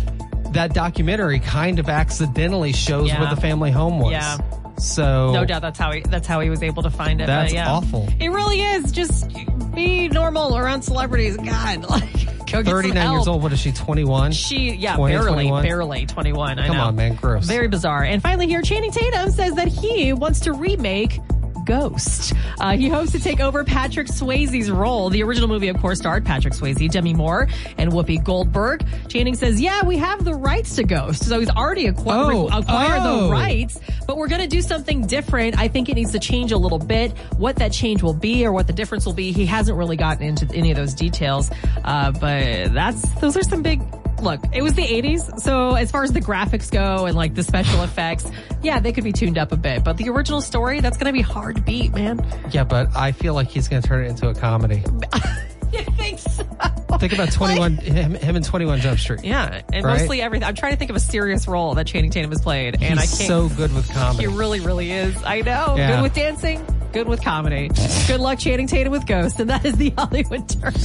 that 0.53 0.73
documentary 0.75 1.41
kind 1.41 1.79
of 1.79 1.89
accidentally 1.89 2.73
shows 2.73 3.09
Yeah. 3.09 3.21
where 3.21 3.35
the 3.35 3.41
family 3.41 3.71
home 3.71 3.99
was. 3.99 4.13
Yeah. 4.13 4.39
So 4.79 5.33
No 5.33 5.45
doubt 5.45 5.63
that's 5.63 5.79
how 5.79 5.93
he 5.93 6.01
that's 6.01 6.27
how 6.27 6.41
he 6.41 6.51
was 6.51 6.63
able 6.63 6.83
to 6.83 6.91
find 6.91 7.21
it. 7.21 7.27
That's 7.27 7.53
yeah. 7.53 7.71
awful. 7.71 8.09
It 8.21 8.29
really 8.29 8.61
is. 8.61 8.93
Just 8.93 9.31
be 9.75 10.09
normal 10.09 10.57
around 10.57 10.83
celebrities. 10.83 11.37
God, 11.37 11.85
like 11.91 12.47
go 12.51 12.63
39 12.63 13.13
years 13.13 13.29
old. 13.29 13.43
What 13.43 13.53
is 13.53 13.59
she? 13.59 13.73
21. 13.73 14.33
She, 14.33 14.75
yeah, 14.75 14.97
20, 14.97 15.15
barely, 15.15 15.33
21? 15.33 15.63
barely 15.63 16.07
21. 16.07 16.59
I 16.59 16.67
Come 16.67 16.77
know. 16.77 16.85
on, 16.85 16.97
man. 16.97 17.15
Gross. 17.15 17.47
Very 17.47 17.69
bizarre. 17.69 18.05
And 18.05 18.23
finally, 18.23 18.47
here, 18.47 18.63
Channing 18.63 18.91
Tatum 18.91 19.31
says 19.31 19.55
that 19.55 19.69
he 19.69 20.13
wants 20.13 20.41
to 20.41 20.53
remake 20.53 21.21
Ghost. 21.65 22.33
Uh, 22.61 22.77
he 22.77 22.89
hopes 22.89 23.13
to 23.13 23.21
take 23.21 23.41
over 23.41 23.65
Patrick 23.65 24.09
Swayze's 24.09 24.71
role. 24.71 25.11
The 25.11 25.23
original 25.23 25.49
movie, 25.49 25.69
of 25.69 25.79
course, 25.79 25.99
starred 25.99 26.25
Patrick 26.25 26.55
Swayze, 26.55 26.91
Demi 26.91 27.15
Moore, 27.15 27.49
and 27.79 27.91
Whoopi 27.93 28.23
Goldberg. 28.23 28.85
Channing 29.09 29.35
says, 29.35 29.61
"Yeah, 29.61 29.85
we 29.85 29.97
have 29.99 30.25
the 30.25 30.35
rights 30.35 30.77
to 30.77 30.85
Ghost, 30.85 31.25
so 31.25 31.41
he's 31.41 31.51
already 31.51 31.87
acqui- 31.91 32.05
Oh, 32.07 32.47
acquired 32.49 33.01
oh. 33.03 33.27
the 33.27 33.33
rights, 33.33 33.81
but 34.07 34.17
we're 34.17 34.29
going 34.29 34.41
to 34.43 34.47
do 34.49 34.63
something 34.63 35.07
different. 35.07 35.59
I 35.59 35.69
think 35.69 35.89
it 35.89 35.95
needs 35.95 36.13
to 36.13 36.19
change 36.19 36.53
a 36.53 36.59
little 36.59 36.79
bit. 36.79 37.13
What 37.37 37.57
that 37.57 37.73
change 37.73 38.03
will 38.03 38.15
be, 38.15 38.45
or 38.47 38.53
what 38.53 38.67
the 38.67 38.73
difference 38.73 39.07
will 39.07 39.15
be, 39.15 39.33
he 39.33 39.47
hasn't 39.47 39.77
really 39.77 39.97
gotten 39.97 40.23
into 40.25 40.47
any 40.55 40.71
of 40.71 40.77
those 40.77 40.95
details. 40.95 41.51
Uh, 41.85 42.11
but 42.13 42.73
that's 42.75 43.03
those 43.21 43.37
are 43.37 43.43
some 43.43 43.63
big." 43.63 43.81
Look, 44.25 44.41
it 44.55 44.63
was 44.63 44.73
the 44.73 44.83
80s, 44.83 45.39
so 45.41 45.75
as 45.75 45.91
far 45.91 46.03
as 46.03 46.11
the 46.11 46.21
graphics 46.21 46.71
go 46.71 47.05
and 47.05 47.15
like 47.15 47.35
the 47.35 47.43
special 47.43 47.83
effects, 47.83 48.27
yeah, 48.63 48.81
they 48.81 48.91
could 48.91 49.05
be 49.05 49.13
tuned 49.13 49.37
up 49.37 49.53
a 49.53 49.57
bit. 49.57 49.85
But 49.85 49.99
the 49.99 50.09
original 50.09 50.41
story, 50.41 50.81
that's 50.81 50.97
going 50.97 51.07
to 51.07 51.13
be 51.13 51.21
hard 51.21 51.57
to 51.57 51.63
beat, 51.63 51.93
man. 51.95 52.27
yeah, 52.51 52.65
but 52.65 52.89
I 52.97 53.13
feel 53.13 53.35
like 53.35 53.49
he's 53.49 53.69
going 53.69 53.83
to 53.83 53.87
turn 53.87 54.07
it 54.07 54.09
into 54.09 54.29
a 54.29 54.35
comedy. 54.35 54.83
You 55.75 55.83
think 55.97 56.19
so? 56.19 56.43
Think 56.99 57.13
about 57.13 57.33
21, 57.33 57.77
him, 57.79 58.15
him 58.15 58.37
and 58.37 58.45
21 58.45 58.81
Jump 58.81 58.99
Street. 58.99 59.25
Yeah, 59.25 59.63
and 59.73 59.85
Right? 59.85 59.99
mostly 59.99 60.23
everything. 60.23 60.47
I'm 60.47 60.55
trying 60.55 60.73
to 60.73 60.79
think 60.79 60.91
of 60.91 60.97
a 60.97 61.01
serious 61.01 61.49
role 61.49 61.75
that 61.75 61.87
Channing 61.87 62.11
Tatum 62.11 62.31
has 62.31 62.41
played, 62.41 62.75
and 62.81 62.99
he's 63.01 63.15
I 63.15 63.17
can't. 63.17 63.29
so 63.29 63.49
good 63.57 63.75
with 63.75 63.91
comedy. 63.91 64.23
He 64.23 64.27
really, 64.29 64.61
really 64.61 64.93
is. 64.93 65.17
I 65.25 65.41
know. 65.41 65.75
Yeah. 65.77 65.97
Good 65.97 66.03
with 66.03 66.15
dancing, 66.15 66.65
good 66.93 67.09
with 67.09 67.21
comedy. 67.23 67.69
good 68.07 68.21
luck 68.21 68.39
Channing 68.39 68.67
Tatum 68.69 68.93
with 68.93 69.07
Ghost, 69.07 69.41
and 69.41 69.51
that 69.51 69.65
is 69.65 69.77
the 69.77 69.91
Hollywood 69.99 70.49
Turns. 70.49 70.85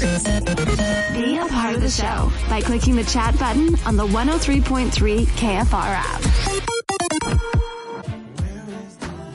Be 1.13 1.37
a 1.37 1.45
part 1.47 1.75
of 1.75 1.81
the 1.81 1.89
show 1.89 2.31
by 2.49 2.61
clicking 2.61 2.95
the 2.95 3.03
chat 3.03 3.37
button 3.37 3.75
on 3.85 3.95
the 3.95 4.07
103.3 4.07 5.25
KFR 5.25 5.73
app. 5.73 6.21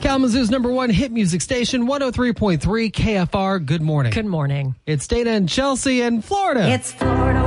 Kalamazoo's 0.05 0.51
number 0.51 0.69
one 0.69 0.91
hit 0.91 1.11
music 1.11 1.41
station, 1.41 1.87
103.3 1.87 2.59
KFR. 2.91 3.65
Good 3.65 3.81
morning. 3.81 4.11
Good 4.13 4.27
morning. 4.27 4.75
It's 4.85 5.07
Dana 5.07 5.31
and 5.31 5.49
Chelsea 5.49 6.03
in 6.03 6.21
Florida. 6.21 6.69
It's 6.69 6.91
Florida 6.91 7.44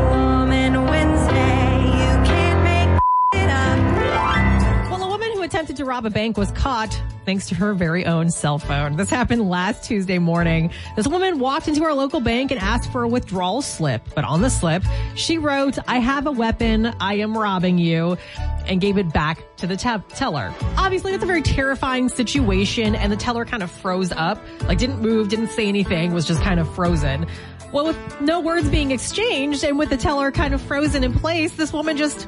to 5.78 5.84
rob 5.84 6.04
a 6.04 6.10
bank 6.10 6.36
was 6.36 6.50
caught 6.52 7.00
thanks 7.24 7.48
to 7.48 7.54
her 7.54 7.72
very 7.72 8.04
own 8.04 8.30
cell 8.30 8.58
phone. 8.58 8.96
This 8.96 9.10
happened 9.10 9.48
last 9.48 9.84
Tuesday 9.84 10.18
morning. 10.18 10.72
This 10.96 11.06
woman 11.06 11.38
walked 11.38 11.68
into 11.68 11.84
our 11.84 11.94
local 11.94 12.20
bank 12.20 12.50
and 12.50 12.60
asked 12.60 12.90
for 12.90 13.04
a 13.04 13.08
withdrawal 13.08 13.62
slip, 13.62 14.02
but 14.14 14.24
on 14.24 14.42
the 14.42 14.50
slip, 14.50 14.82
she 15.14 15.38
wrote, 15.38 15.78
I 15.86 15.98
have 15.98 16.26
a 16.26 16.32
weapon. 16.32 16.86
I 17.00 17.14
am 17.14 17.38
robbing 17.38 17.78
you 17.78 18.18
and 18.66 18.80
gave 18.80 18.98
it 18.98 19.12
back 19.12 19.56
to 19.58 19.68
the 19.68 19.76
te- 19.76 20.02
teller. 20.16 20.52
Obviously, 20.76 21.12
that's 21.12 21.22
a 21.22 21.26
very 21.26 21.42
terrifying 21.42 22.08
situation 22.08 22.96
and 22.96 23.12
the 23.12 23.16
teller 23.16 23.44
kind 23.44 23.62
of 23.62 23.70
froze 23.70 24.10
up, 24.10 24.42
like 24.64 24.78
didn't 24.78 25.00
move, 25.00 25.28
didn't 25.28 25.50
say 25.50 25.68
anything, 25.68 26.12
was 26.12 26.26
just 26.26 26.42
kind 26.42 26.58
of 26.58 26.74
frozen. 26.74 27.24
Well, 27.72 27.86
with 27.86 28.20
no 28.20 28.40
words 28.40 28.68
being 28.68 28.90
exchanged 28.90 29.62
and 29.62 29.78
with 29.78 29.90
the 29.90 29.96
teller 29.96 30.32
kind 30.32 30.54
of 30.54 30.60
frozen 30.60 31.04
in 31.04 31.12
place, 31.14 31.54
this 31.54 31.72
woman 31.72 31.96
just 31.96 32.26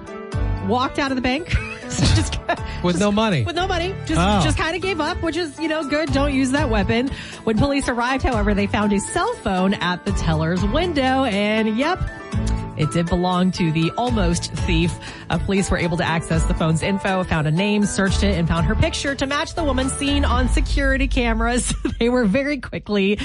walked 0.67 1.01
out 1.01 1.11
of 1.11 1.17
the 1.17 1.23
bank. 1.23 1.53
just 2.15 2.39
With 2.83 2.99
no 2.99 3.11
money. 3.13 3.45
With 3.45 3.57
no 3.57 3.67
money. 3.67 3.95
Just 4.07 4.21
Oh. 4.21 4.41
just 4.45 4.57
kind 4.59 4.75
of 4.77 4.83
gave 4.83 5.01
up, 5.01 5.23
which 5.23 5.37
is, 5.37 5.59
you 5.59 5.69
know, 5.69 5.85
good. 5.89 6.13
Don't 6.13 6.33
use 6.35 6.51
that 6.53 6.71
weapon. 6.71 7.09
When 7.45 7.59
police 7.59 7.89
arrived, 7.89 8.23
however, 8.23 8.55
they 8.55 8.67
found 8.67 8.93
a 8.93 9.01
cell 9.01 9.33
phone 9.35 9.75
at 9.75 10.05
the 10.05 10.13
teller's 10.13 10.65
window 10.65 11.25
and 11.25 11.77
yep, 11.77 12.01
it 12.77 12.91
did 12.93 13.07
belong 13.07 13.51
to 13.53 13.71
the 13.73 13.91
almost 13.99 14.53
thief. 14.53 14.93
Uh, 15.29 15.39
police 15.39 15.71
were 15.71 15.77
able 15.77 15.97
to 15.99 16.05
access 16.05 16.45
the 16.47 16.55
phone's 16.55 16.83
info, 16.83 17.23
found 17.25 17.47
a 17.47 17.51
name, 17.51 17.85
searched 17.85 18.23
it, 18.23 18.39
and 18.39 18.49
found 18.49 18.65
her 18.67 18.75
picture 18.75 19.15
to 19.15 19.27
match 19.27 19.55
the 19.55 19.63
woman 19.65 19.91
seen 19.91 20.25
on 20.25 20.49
security 20.49 21.07
cameras. 21.09 21.75
they 21.99 22.09
were 22.09 22.25
very 22.25 22.59
quickly 22.59 23.19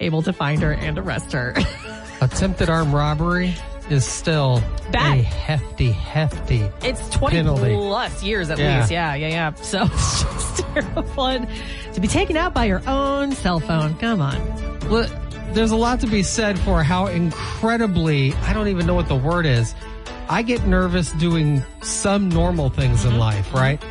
able 0.00 0.22
to 0.22 0.32
find 0.32 0.62
her 0.62 0.72
and 0.72 0.98
arrest 0.98 1.32
her. 1.32 1.54
Attempted 2.22 2.70
armed 2.70 2.94
robbery 2.94 3.54
is 3.90 4.04
still 4.06 4.62
Bad. 4.92 5.18
a 5.18 5.22
hefty, 5.22 5.90
hefty. 5.92 6.68
It's 6.82 7.08
20 7.10 7.36
Penalty. 7.36 7.74
plus 7.74 8.22
years 8.22 8.50
at 8.50 8.58
Yeah. 8.58 8.78
least. 8.80 8.90
Yeah, 8.90 9.14
yeah, 9.14 9.28
yeah. 9.28 9.54
So 9.54 9.82
it's 9.92 10.22
just 10.22 10.58
terrible. 10.74 11.26
And 11.26 11.48
to 11.94 12.00
be 12.00 12.08
taken 12.08 12.36
out 12.36 12.54
by 12.54 12.64
your 12.64 12.82
own 12.86 13.32
cell 13.32 13.60
phone. 13.60 13.94
Come 13.98 14.20
on. 14.20 14.36
Well, 14.90 15.08
there's 15.52 15.70
a 15.70 15.76
lot 15.76 16.00
to 16.00 16.06
be 16.06 16.22
said 16.22 16.58
for 16.58 16.82
how 16.82 17.06
incredibly, 17.06 18.32
I 18.34 18.52
don't 18.52 18.68
even 18.68 18.86
know 18.86 18.94
what 18.94 19.08
the 19.08 19.16
word 19.16 19.46
is. 19.46 19.74
I 20.28 20.42
get 20.42 20.66
nervous 20.66 21.12
doing 21.12 21.62
some 21.82 22.28
normal 22.28 22.70
things 22.70 23.00
Mm-hmm. 23.04 23.12
in 23.14 23.18
life, 23.18 23.54
right? 23.54 23.82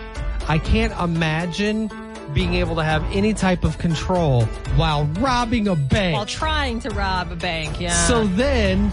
I 0.47 0.57
can't 0.57 0.91
imagine 0.99 1.89
being 2.33 2.55
able 2.55 2.75
to 2.77 2.83
have 2.83 3.03
any 3.13 3.33
type 3.33 3.63
of 3.63 3.77
control 3.77 4.43
while 4.75 5.05
robbing 5.19 5.67
a 5.67 5.75
bank. 5.75 6.15
While 6.15 6.25
trying 6.25 6.79
to 6.79 6.89
rob 6.89 7.31
a 7.31 7.35
bank. 7.35 7.79
Yeah. 7.79 7.93
So 8.07 8.25
then 8.25 8.91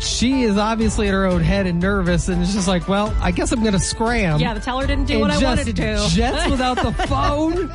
she 0.00 0.42
is 0.42 0.56
obviously 0.56 1.06
in 1.08 1.14
her 1.14 1.24
own 1.26 1.42
head 1.42 1.66
and 1.66 1.80
nervous 1.80 2.28
and 2.28 2.42
it's 2.42 2.52
just 2.54 2.68
like, 2.68 2.88
well, 2.88 3.14
I 3.20 3.30
guess 3.30 3.52
I'm 3.52 3.60
going 3.60 3.72
to 3.74 3.78
scram. 3.78 4.40
yeah, 4.40 4.54
the 4.54 4.60
teller 4.60 4.86
didn't 4.86 5.06
do 5.06 5.14
and 5.14 5.20
what 5.22 5.30
I 5.30 5.38
wanted 5.42 5.66
to 5.66 5.72
do. 5.72 5.96
Jets 6.08 6.50
without 6.50 6.76
the 6.76 6.92
phone. 7.08 7.72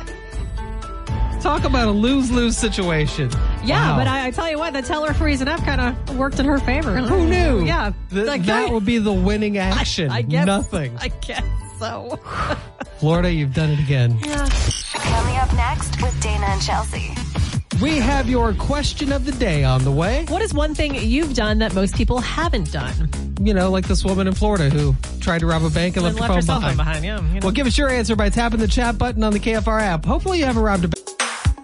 Talk 1.40 1.64
about 1.64 1.88
a 1.88 1.92
lose 1.92 2.30
lose 2.30 2.56
situation. 2.58 3.30
Yeah, 3.64 3.92
Wow. 3.92 3.96
but 3.96 4.06
I, 4.06 4.26
I 4.26 4.30
tell 4.30 4.50
you 4.50 4.58
what, 4.58 4.74
the 4.74 4.82
teller 4.82 5.14
freezing 5.14 5.48
up 5.48 5.60
kind 5.64 5.80
of 5.80 6.16
worked 6.18 6.38
in 6.38 6.44
her 6.44 6.58
favor. 6.58 6.94
Who 6.98 7.26
knew? 7.26 7.64
Yeah. 7.64 7.92
Th- 8.10 8.26
Like, 8.26 8.44
that 8.44 8.68
I- 8.68 8.72
would 8.72 8.84
be 8.84 8.98
the 8.98 9.12
winning 9.12 9.56
action. 9.58 10.10
I 10.10 10.20
guess 10.20 10.44
Nothing. 10.44 10.96
I 11.00 11.08
guess 11.08 11.42
so. 11.78 12.20
Florida, 12.98 13.32
you've 13.32 13.54
done 13.54 13.70
it 13.70 13.78
again. 13.80 14.18
Yeah. 14.22 14.46
Coming 14.92 15.36
up 15.38 15.50
next 15.54 16.02
with 16.02 16.20
Dana 16.20 16.44
and 16.44 16.60
Chelsea. 16.60 17.14
We 17.80 17.96
have 17.96 18.28
your 18.28 18.52
question 18.52 19.10
of 19.10 19.24
the 19.24 19.32
day 19.32 19.64
on 19.64 19.84
the 19.84 19.90
way. 19.90 20.26
What 20.28 20.42
is 20.42 20.52
one 20.52 20.74
thing 20.74 20.94
you've 20.96 21.32
done 21.34 21.60
that 21.60 21.74
most 21.74 21.94
people 21.94 22.18
haven't 22.20 22.70
done? 22.70 23.08
You 23.40 23.54
know, 23.54 23.70
like 23.70 23.88
this 23.88 24.04
woman 24.04 24.26
in 24.26 24.34
Florida 24.34 24.68
who 24.68 24.94
tried 25.20 25.38
to 25.38 25.46
rob 25.46 25.62
a 25.64 25.70
bank 25.70 25.96
and, 25.96 26.04
And 26.04 26.14
left 26.14 26.28
her 26.28 26.34
left 26.34 26.46
phone 26.46 26.60
behind. 26.60 26.76
behind. 26.76 27.04
Yeah. 27.06 27.20
you 27.28 27.40
know. 27.40 27.40
Well, 27.44 27.52
give 27.52 27.66
us 27.66 27.78
your 27.78 27.88
answer 27.88 28.14
by 28.16 28.28
tapping 28.28 28.60
the 28.60 28.68
chat 28.68 28.98
button 28.98 29.24
on 29.24 29.32
the 29.32 29.40
KFR 29.40 29.80
app. 29.80 30.04
Hopefully, 30.04 30.40
you 30.40 30.44
haven't 30.44 30.62
robbed 30.62 30.84
a 30.84 30.88
bank. 30.88 31.06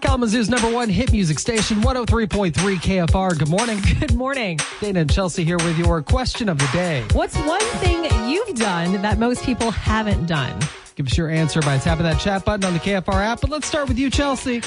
Kalamazoo's 0.01 0.49
number 0.49 0.71
one 0.71 0.89
hit 0.89 1.11
music 1.11 1.37
station, 1.37 1.81
103.3 1.81 2.53
KFR. 2.53 3.37
Good 3.37 3.49
morning. 3.49 3.79
Good 3.99 4.15
morning. 4.15 4.59
Dana 4.81 5.01
and 5.01 5.11
Chelsea 5.13 5.43
here 5.43 5.57
with 5.57 5.77
your 5.77 6.01
question 6.01 6.49
of 6.49 6.57
the 6.57 6.67
day. 6.73 7.05
What's 7.13 7.37
one 7.37 7.61
thing 7.79 8.05
you've 8.27 8.55
done 8.57 9.01
that 9.03 9.19
most 9.19 9.43
people 9.43 9.69
haven't 9.69 10.25
done? 10.25 10.59
Give 10.95 11.05
us 11.05 11.15
your 11.15 11.29
answer 11.29 11.61
by 11.61 11.77
tapping 11.77 12.05
that 12.05 12.19
chat 12.19 12.43
button 12.43 12.65
on 12.65 12.73
the 12.73 12.79
KFR 12.79 13.23
app. 13.23 13.41
But 13.41 13.51
let's 13.51 13.67
start 13.67 13.87
with 13.87 13.99
you, 13.99 14.09
Chelsea. 14.09 14.63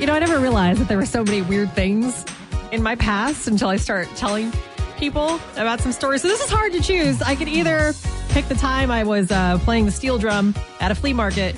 You 0.00 0.06
know, 0.06 0.14
I 0.14 0.18
never 0.18 0.38
realized 0.38 0.80
that 0.80 0.88
there 0.88 0.96
were 0.96 1.04
so 1.04 1.22
many 1.22 1.42
weird 1.42 1.72
things 1.74 2.24
in 2.72 2.82
my 2.82 2.94
past 2.94 3.46
until 3.46 3.68
I 3.68 3.76
start 3.76 4.08
telling 4.16 4.50
people 4.96 5.38
about 5.58 5.80
some 5.82 5.92
stories. 5.92 6.22
So 6.22 6.28
this 6.28 6.40
is 6.40 6.50
hard 6.50 6.72
to 6.72 6.80
choose. 6.80 7.20
I 7.20 7.34
could 7.34 7.48
either 7.48 7.92
pick 8.30 8.46
the 8.48 8.54
time 8.54 8.90
I 8.90 9.04
was 9.04 9.30
uh, 9.30 9.58
playing 9.58 9.84
the 9.84 9.90
steel 9.92 10.16
drum 10.16 10.54
at 10.80 10.90
a 10.90 10.94
flea 10.94 11.12
market 11.12 11.54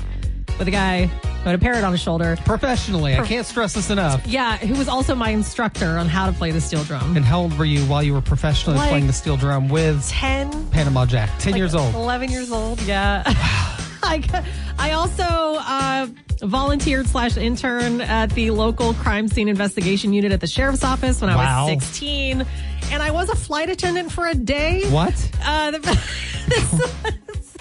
with 0.58 0.66
a 0.66 0.72
guy 0.72 1.06
who 1.06 1.50
had 1.50 1.54
a 1.54 1.58
parrot 1.58 1.84
on 1.84 1.92
his 1.92 2.00
shoulder. 2.00 2.36
Professionally, 2.44 3.14
I 3.16 3.24
can't 3.24 3.46
stress 3.46 3.74
this 3.74 3.90
enough. 3.90 4.26
Yeah, 4.26 4.56
who 4.56 4.74
was 4.76 4.88
also 4.88 5.14
my 5.14 5.30
instructor 5.30 5.96
on 5.98 6.08
how 6.08 6.26
to 6.26 6.32
play 6.32 6.50
the 6.50 6.60
steel 6.60 6.82
drum. 6.82 7.16
And 7.16 7.24
how 7.24 7.42
old 7.42 7.56
were 7.56 7.64
you 7.64 7.82
while 7.86 8.02
you 8.02 8.12
were 8.12 8.20
professionally 8.20 8.76
Like- 8.78 8.88
playing 8.88 9.06
the 9.06 9.12
steel 9.12 9.36
drum 9.36 9.68
with 9.68 10.04
10 10.08 10.70
Panama 10.70 11.06
Jack? 11.06 11.30
10 11.38 11.56
years 11.56 11.76
old. 11.76 11.94
11 11.94 12.28
years 12.30 12.50
old, 12.50 12.82
yeah. 12.82 13.22
I, 14.04 14.44
I 14.78 14.92
also 14.92 15.22
uh, 15.22 16.06
volunteered 16.40 17.06
slash 17.06 17.36
intern 17.36 18.00
at 18.00 18.30
the 18.30 18.50
local 18.50 18.94
crime 18.94 19.28
scene 19.28 19.48
investigation 19.48 20.12
unit 20.12 20.32
at 20.32 20.40
the 20.40 20.46
sheriff's 20.46 20.84
office 20.84 21.20
when 21.20 21.30
I 21.30 21.36
Wow. 21.36 21.64
was 21.66 21.82
16. 21.84 22.44
And 22.90 23.02
I 23.02 23.10
was 23.10 23.28
a 23.28 23.36
flight 23.36 23.70
attendant 23.70 24.10
for 24.12 24.26
a 24.26 24.34
day. 24.34 24.84
What? 24.90 25.14
Uh, 25.44 25.70
the, 25.72 25.78
this, 26.48 27.56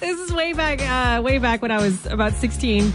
this 0.00 0.20
is 0.20 0.32
way 0.32 0.52
back, 0.52 0.80
uh, 0.82 1.22
way 1.22 1.38
back 1.38 1.62
when 1.62 1.70
I 1.70 1.78
was 1.78 2.06
about 2.06 2.34
16 2.34 2.92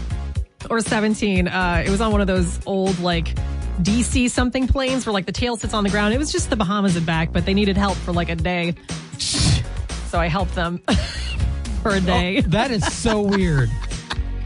or 0.70 0.80
17. 0.80 1.48
Uh, 1.48 1.82
it 1.84 1.90
was 1.90 2.00
on 2.00 2.12
one 2.12 2.20
of 2.20 2.26
those 2.26 2.60
old, 2.66 2.98
like, 3.00 3.34
DC 3.82 4.30
something 4.30 4.68
planes 4.68 5.04
where, 5.06 5.12
like, 5.12 5.26
the 5.26 5.32
tail 5.32 5.56
sits 5.56 5.74
on 5.74 5.82
the 5.82 5.90
ground. 5.90 6.14
It 6.14 6.18
was 6.18 6.30
just 6.30 6.50
the 6.50 6.56
Bahamas 6.56 6.94
and 6.96 7.04
back, 7.04 7.32
but 7.32 7.44
they 7.44 7.54
needed 7.54 7.76
help 7.76 7.96
for, 7.96 8.12
like, 8.12 8.28
a 8.28 8.36
day. 8.36 8.74
So 9.18 10.20
I 10.20 10.28
helped 10.28 10.54
them 10.54 10.78
for 11.82 11.90
a 11.94 12.00
day. 12.00 12.40
That 12.42 12.70
is 12.70 12.84
so 12.92 13.20
weird. 13.22 13.70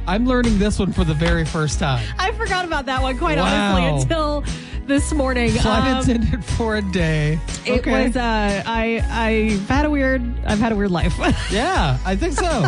I'm 0.06 0.26
learning 0.26 0.58
this 0.58 0.78
one 0.78 0.92
for 0.92 1.04
the 1.04 1.14
very 1.14 1.44
first 1.44 1.78
time. 1.78 2.06
I 2.18 2.32
forgot 2.32 2.64
about 2.64 2.86
that 2.86 3.02
one, 3.02 3.18
quite 3.18 3.38
Wow. 3.38 3.75
honestly, 3.76 4.02
until 4.02 4.44
this 4.86 5.12
morning. 5.12 5.50
Flight 5.50 5.90
Um, 5.90 5.98
attendant 5.98 6.44
for 6.44 6.76
a 6.76 6.82
day. 6.92 7.40
It 7.64 7.80
Okay. 7.80 8.06
was. 8.06 8.16
Uh, 8.16 8.62
I 8.66 9.02
I've 9.10 9.68
had 9.68 9.84
a 9.84 9.90
weird. 9.90 10.22
I've 10.46 10.60
had 10.60 10.72
a 10.72 10.76
weird 10.76 10.90
life. 10.92 11.14
Yeah, 11.50 11.98
I 12.04 12.14
think 12.16 12.34
so. 12.34 12.66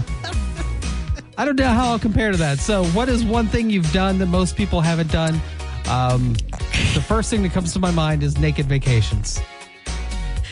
I 1.37 1.45
don't 1.45 1.57
know 1.57 1.69
how 1.69 1.91
I'll 1.93 1.99
compare 2.01 2.33
to 2.33 2.37
that. 2.39 2.59
So, 2.59 2.85
what 2.87 3.09
is 3.09 3.23
one 3.25 3.47
thing 3.47 3.71
you've 3.71 3.93
done 3.93 4.19
that 4.19 4.27
most 4.27 4.57
people 4.57 4.81
haven't 4.81 5.13
done? 5.13 5.41
Um, 5.89 6.35
the 6.95 7.01
first 7.07 7.31
thing 7.31 7.43
that 7.45 7.53
comes 7.53 7.73
to 7.75 7.79
my 7.79 7.93
mind 7.93 8.23
is 8.25 8.37
naked 8.39 8.67
vacations. 8.67 9.41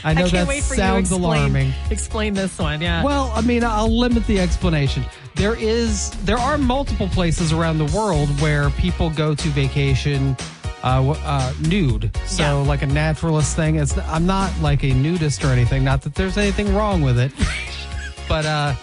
I 0.06 0.14
know 0.14 0.26
I 0.26 0.28
that 0.30 0.62
sounds 0.62 1.10
explain, 1.10 1.20
alarming. 1.20 1.72
Explain 1.90 2.34
this 2.34 2.56
one. 2.58 2.80
Yeah. 2.80 3.02
Well, 3.02 3.32
I 3.34 3.40
mean, 3.40 3.64
I'll 3.64 3.90
limit 3.90 4.24
the 4.28 4.38
explanation. 4.38 5.04
There 5.34 5.56
is, 5.56 6.10
there 6.24 6.38
are 6.38 6.56
multiple 6.56 7.08
places 7.08 7.52
around 7.52 7.78
the 7.78 7.86
world 7.96 8.28
where 8.40 8.70
people 8.70 9.10
go 9.10 9.34
to 9.34 9.48
vacation 9.48 10.36
uh, 10.84 11.10
uh, 11.24 11.52
nude. 11.68 12.16
So, 12.24 12.42
Yeah. 12.42 12.52
like 12.52 12.82
a 12.82 12.86
naturalist 12.86 13.56
thing. 13.56 13.76
It's, 13.76 13.98
I'm 13.98 14.26
not 14.26 14.52
like 14.60 14.84
a 14.84 14.92
nudist 14.94 15.42
or 15.44 15.48
anything. 15.48 15.82
Not 15.82 16.02
that 16.02 16.14
there's 16.14 16.38
anything 16.38 16.72
wrong 16.72 17.02
with 17.02 17.18
it, 17.18 17.32
but 18.28 18.46
uh, 18.46 18.74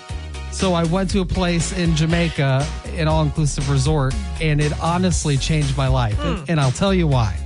so 0.51 0.73
I 0.73 0.83
went 0.83 1.09
to 1.11 1.21
a 1.21 1.25
place 1.25 1.71
in 1.71 1.95
Jamaica, 1.95 2.67
an 2.97 3.07
all-inclusive 3.07 3.69
resort, 3.69 4.13
and 4.41 4.59
it 4.59 4.77
honestly 4.81 5.37
changed 5.37 5.77
my 5.77 5.87
life. 5.87 6.15
Hmm. 6.17 6.27
And, 6.27 6.49
and 6.49 6.59
I'll 6.59 6.71
tell 6.73 6.93
you 6.93 7.07
why. 7.07 7.37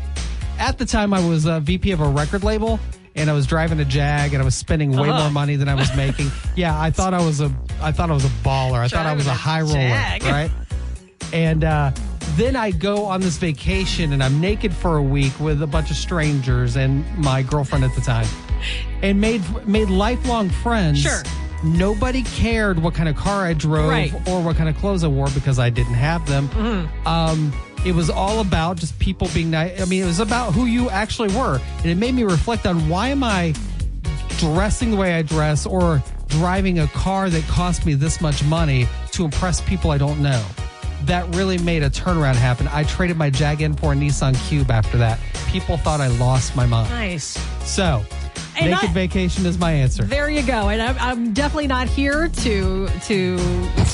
At 0.58 0.80
the 0.80 0.86
time, 0.88 1.14
I 1.14 1.24
was 1.26 1.46
a 1.46 1.60
VP 1.60 1.92
of 1.92 2.02
a 2.02 2.10
record 2.10 2.44
label. 2.44 2.80
And 3.18 3.30
I 3.30 3.34
was 3.34 3.48
driving 3.48 3.80
a 3.80 3.86
Jag, 3.86 4.34
and 4.34 4.42
I 4.42 4.46
was 4.46 4.56
spending 4.56 4.92
way 4.92 5.10
Uh-huh. 5.10 5.24
more 5.24 5.32
money 5.32 5.56
than 5.56 5.68
I 5.68 5.74
was 5.74 5.94
making. 5.98 6.32
yeah, 6.56 6.80
I 6.80 6.92
thought 6.92 7.14
I 7.16 7.26
was 7.26 7.42
a, 7.42 7.52
I 7.82 7.92
thought 7.92 8.10
I 8.10 8.14
was 8.14 8.26
a 8.26 8.30
baller. 8.44 8.80
I 8.80 8.88
thought 8.88 9.06
I 9.08 9.14
was 9.14 9.24
a 9.26 9.34
Driving 9.34 9.42
high 9.42 9.62
roller, 9.62 10.20
Jag. 10.20 10.24
right? 10.32 10.52
And 11.34 11.64
uh, 11.64 11.92
then 12.36 12.56
I 12.56 12.72
go 12.72 13.06
on 13.06 13.22
this 13.22 13.38
vacation, 13.38 14.14
and 14.14 14.24
I'm 14.24 14.40
naked 14.40 14.72
for 14.74 14.98
a 14.98 15.02
week 15.04 15.38
with 15.40 15.62
a 15.64 15.68
bunch 15.68 15.90
of 15.92 15.98
strangers 15.98 16.78
and 16.78 17.04
my 17.18 17.42
girlfriend 17.42 17.84
at 17.84 17.94
the 17.96 18.02
time, 18.02 18.28
and 19.02 19.20
made 19.20 19.42
made 19.68 19.90
lifelong 19.90 20.50
friends. 20.50 21.00
Sure. 21.02 21.24
Nobody 21.64 22.22
cared 22.22 22.78
what 22.78 22.94
kind 22.94 23.10
of 23.10 23.16
car 23.16 23.44
I 23.48 23.54
drove 23.54 23.90
Right. 23.90 24.12
Mm-hmm. 24.12 24.30
or 24.30 24.42
what 24.44 24.58
kind 24.58 24.70
of 24.70 24.78
clothes 24.78 25.04
I 25.04 25.08
wore 25.08 25.28
because 25.32 25.58
I 25.58 25.72
didn't 25.72 25.96
have 25.96 26.26
them. 26.28 26.48
Um, 27.08 27.52
it 27.86 27.94
was 27.96 28.10
all 28.10 28.40
about 28.42 28.78
just 28.78 28.98
people 29.00 29.28
being 29.34 29.52
nice. 29.52 29.80
I 29.82 29.86
mean, 29.86 30.04
it 30.04 30.08
was 30.08 30.20
about 30.20 30.54
who 30.54 30.66
you 30.66 30.90
actually 30.90 31.30
were, 31.36 31.60
and 31.78 31.86
it 31.86 31.96
made 31.96 32.14
me 32.14 32.24
reflect 32.24 32.66
on 32.66 32.90
why 32.90 33.10
am 33.10 33.24
I 33.24 33.54
dressing 34.40 34.92
the 34.92 34.98
way 34.98 35.14
I 35.16 35.22
dress 35.22 35.66
or 35.66 36.02
driving 36.28 36.80
a 36.80 36.88
car 36.88 37.30
that 37.30 37.44
cost 37.46 37.86
me 37.86 37.94
this 37.94 38.20
much 38.22 38.44
money 38.44 38.88
to 39.14 39.26
impress 39.26 39.62
people 39.62 39.92
I 39.92 39.98
don't 39.98 40.22
know. 40.22 40.44
That 41.06 41.34
really 41.36 41.58
made 41.60 41.84
a 41.84 41.90
turnaround 41.90 42.36
happen. 42.36 42.68
I 42.70 42.84
traded 42.84 43.18
my 43.18 43.30
Jag 43.30 43.62
in 43.62 43.74
for 43.76 43.94
a 43.94 43.96
Nissan 43.96 44.36
Cube 44.50 44.70
after 44.72 44.98
that. 44.98 45.20
People 45.48 45.78
thought 45.78 46.02
I 46.02 46.08
lost 46.08 46.56
my 46.56 46.66
mind. 46.66 46.90
nice. 46.90 47.38
So, 47.64 48.04
And 48.60 48.72
naked 48.72 48.90
I- 48.90 48.94
vacation 48.94 49.46
is 49.46 49.58
my 49.58 49.72
answer. 49.72 50.04
There 50.04 50.30
you 50.30 50.42
go. 50.44 50.70
And 50.70 50.82
I'm, 50.82 50.98
I'm 51.00 51.34
definitely 51.34 51.68
not 51.68 51.88
here 51.88 52.28
to 52.28 52.88
to 53.06 53.38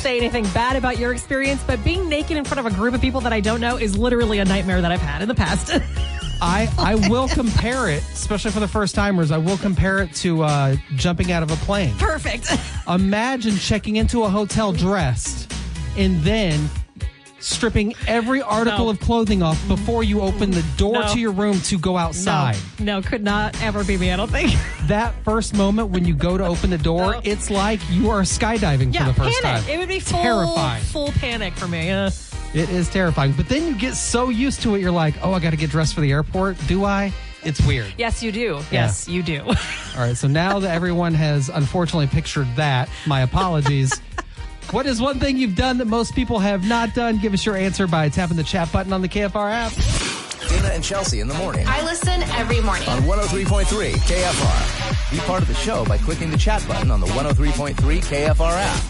say 0.04 0.18
anything 0.18 0.44
bad 0.54 0.76
about 0.76 0.98
your 1.00 1.14
experience, 1.14 1.64
but 1.66 1.82
being 1.82 2.10
naked 2.10 2.36
in 2.36 2.44
front 2.44 2.60
of 2.60 2.66
a 2.66 2.76
group 2.76 2.94
of 2.94 3.00
people 3.00 3.22
that 3.22 3.32
I 3.32 3.40
don't 3.40 3.62
know 3.62 3.78
is 3.78 3.98
literally 3.98 4.40
a 4.40 4.46
nightmare 4.46 4.82
that 4.82 4.92
I've 4.92 5.00
had 5.00 5.22
in 5.22 5.30
the 5.30 5.34
past. 5.36 5.72
I, 6.42 6.70
I 6.78 6.96
will 7.10 7.30
compare 7.30 7.90
it, 7.90 8.04
especially 8.12 8.52
for 8.52 8.60
the 8.60 8.68
first 8.68 8.96
timers, 8.96 9.32
I 9.32 9.38
will 9.38 9.56
compare 9.58 10.00
it 10.00 10.14
to 10.16 10.44
uh, 10.44 10.76
jumping 10.96 11.32
out 11.32 11.42
of 11.42 11.52
a 11.52 11.56
plane. 11.56 11.96
Perfect. 11.98 12.52
Imagine 12.88 13.56
checking 13.56 13.96
into 13.96 14.24
a 14.24 14.30
hotel 14.30 14.74
dressed 14.74 15.50
and 15.96 16.20
then 16.22 16.70
stripping 17.44 17.94
every 18.08 18.42
article 18.42 18.86
No. 18.86 18.92
of 18.92 19.00
clothing 19.00 19.44
off 19.44 19.66
before 19.68 20.04
you 20.04 20.22
open 20.22 20.52
the 20.52 20.64
door 20.78 20.94
No. 21.02 21.14
to 21.14 21.20
your 21.20 21.32
room 21.32 21.60
to 21.62 21.78
go 21.78 21.98
outside. 21.98 22.56
No, 22.80 22.96
no, 22.98 23.02
could 23.02 23.24
not 23.24 23.62
ever 23.62 23.84
be 23.84 23.98
me, 23.98 24.12
I 24.12 24.16
don't 24.16 24.32
think. 24.32 24.54
That 24.88 25.14
first 25.24 25.54
moment 25.54 25.90
when 25.92 26.04
you 26.06 26.14
go 26.14 26.38
to 26.38 26.46
open 26.46 26.70
the 26.70 26.78
door, 26.78 27.16
it's 27.24 27.50
like 27.50 27.80
you 27.90 28.10
are 28.10 28.22
skydiving 28.24 28.94
Yeah, 28.94 29.06
for 29.06 29.06
the 29.08 29.14
first 29.30 29.42
panic. 29.42 29.64
time. 29.66 29.74
It 29.74 29.78
would 29.78 29.88
be 29.88 30.00
full, 30.02 30.22
terrifying. 30.22 30.84
full 30.84 31.12
panic 31.14 31.54
for 31.54 31.68
me. 31.70 31.90
Uh, 31.90 32.12
It 32.54 32.70
is 32.70 32.90
terrifying. 32.90 33.32
But 33.32 33.48
then 33.48 33.66
you 33.66 33.76
get 33.76 33.96
so 33.96 34.28
used 34.30 34.62
to 34.64 34.76
it, 34.76 34.82
you're 34.82 34.92
like, 34.92 35.16
oh, 35.24 35.32
I 35.34 35.40
got 35.40 35.52
to 35.52 35.56
get 35.58 35.70
dressed 35.70 35.94
for 35.96 36.02
the 36.02 36.12
airport. 36.12 36.58
Do 36.68 36.84
I? 36.84 37.14
It's 37.46 37.60
weird. 37.66 37.94
yes, 37.98 38.22
you 38.22 38.32
do. 38.34 38.60
Yes, 38.72 39.08
you 39.08 39.24
do. 39.24 39.42
All 39.42 39.56
right, 39.98 40.16
so 40.18 40.28
now 40.28 40.60
that 40.60 40.70
everyone 40.74 41.14
has 41.14 41.48
unfortunately 41.50 42.08
pictured 42.08 42.48
that, 42.58 42.90
my 43.06 43.22
apologies. 43.22 44.00
what 44.72 44.86
is 44.86 45.02
one 45.02 45.20
thing 45.20 45.38
you've 45.38 45.56
done 45.56 45.78
that 45.80 45.88
most 45.88 46.16
people 46.16 46.40
have 46.40 46.68
not 46.68 46.94
done? 46.94 47.18
Give 47.18 47.34
us 47.34 47.46
your 47.46 47.56
answer 47.56 47.88
by 47.88 48.10
tapping 48.10 48.38
the 48.38 48.44
chat 48.44 48.72
button 48.72 48.94
on 48.94 49.02
the 49.02 49.08
KFR 49.10 49.52
app. 49.52 49.74
Dana 50.50 50.68
and 50.74 50.84
Chelsea 50.84 51.20
in 51.22 51.28
the 51.30 51.34
morning 51.36 51.66
I 51.68 51.82
listen 51.84 52.22
every 52.24 52.60
morning. 52.62 52.88
on 52.90 53.00
103.3 53.04 53.94
KFR. 53.94 55.12
Be 55.12 55.18
part 55.20 55.42
of 55.42 55.48
the 55.48 55.54
show 55.56 55.86
by 55.86 55.98
clicking 55.98 56.30
the 56.32 56.38
chat 56.38 56.64
button 56.68 56.92
on 56.92 57.00
the 57.00 57.08
103.3 57.08 57.76
KFR 57.76 58.52
app. 58.52 58.84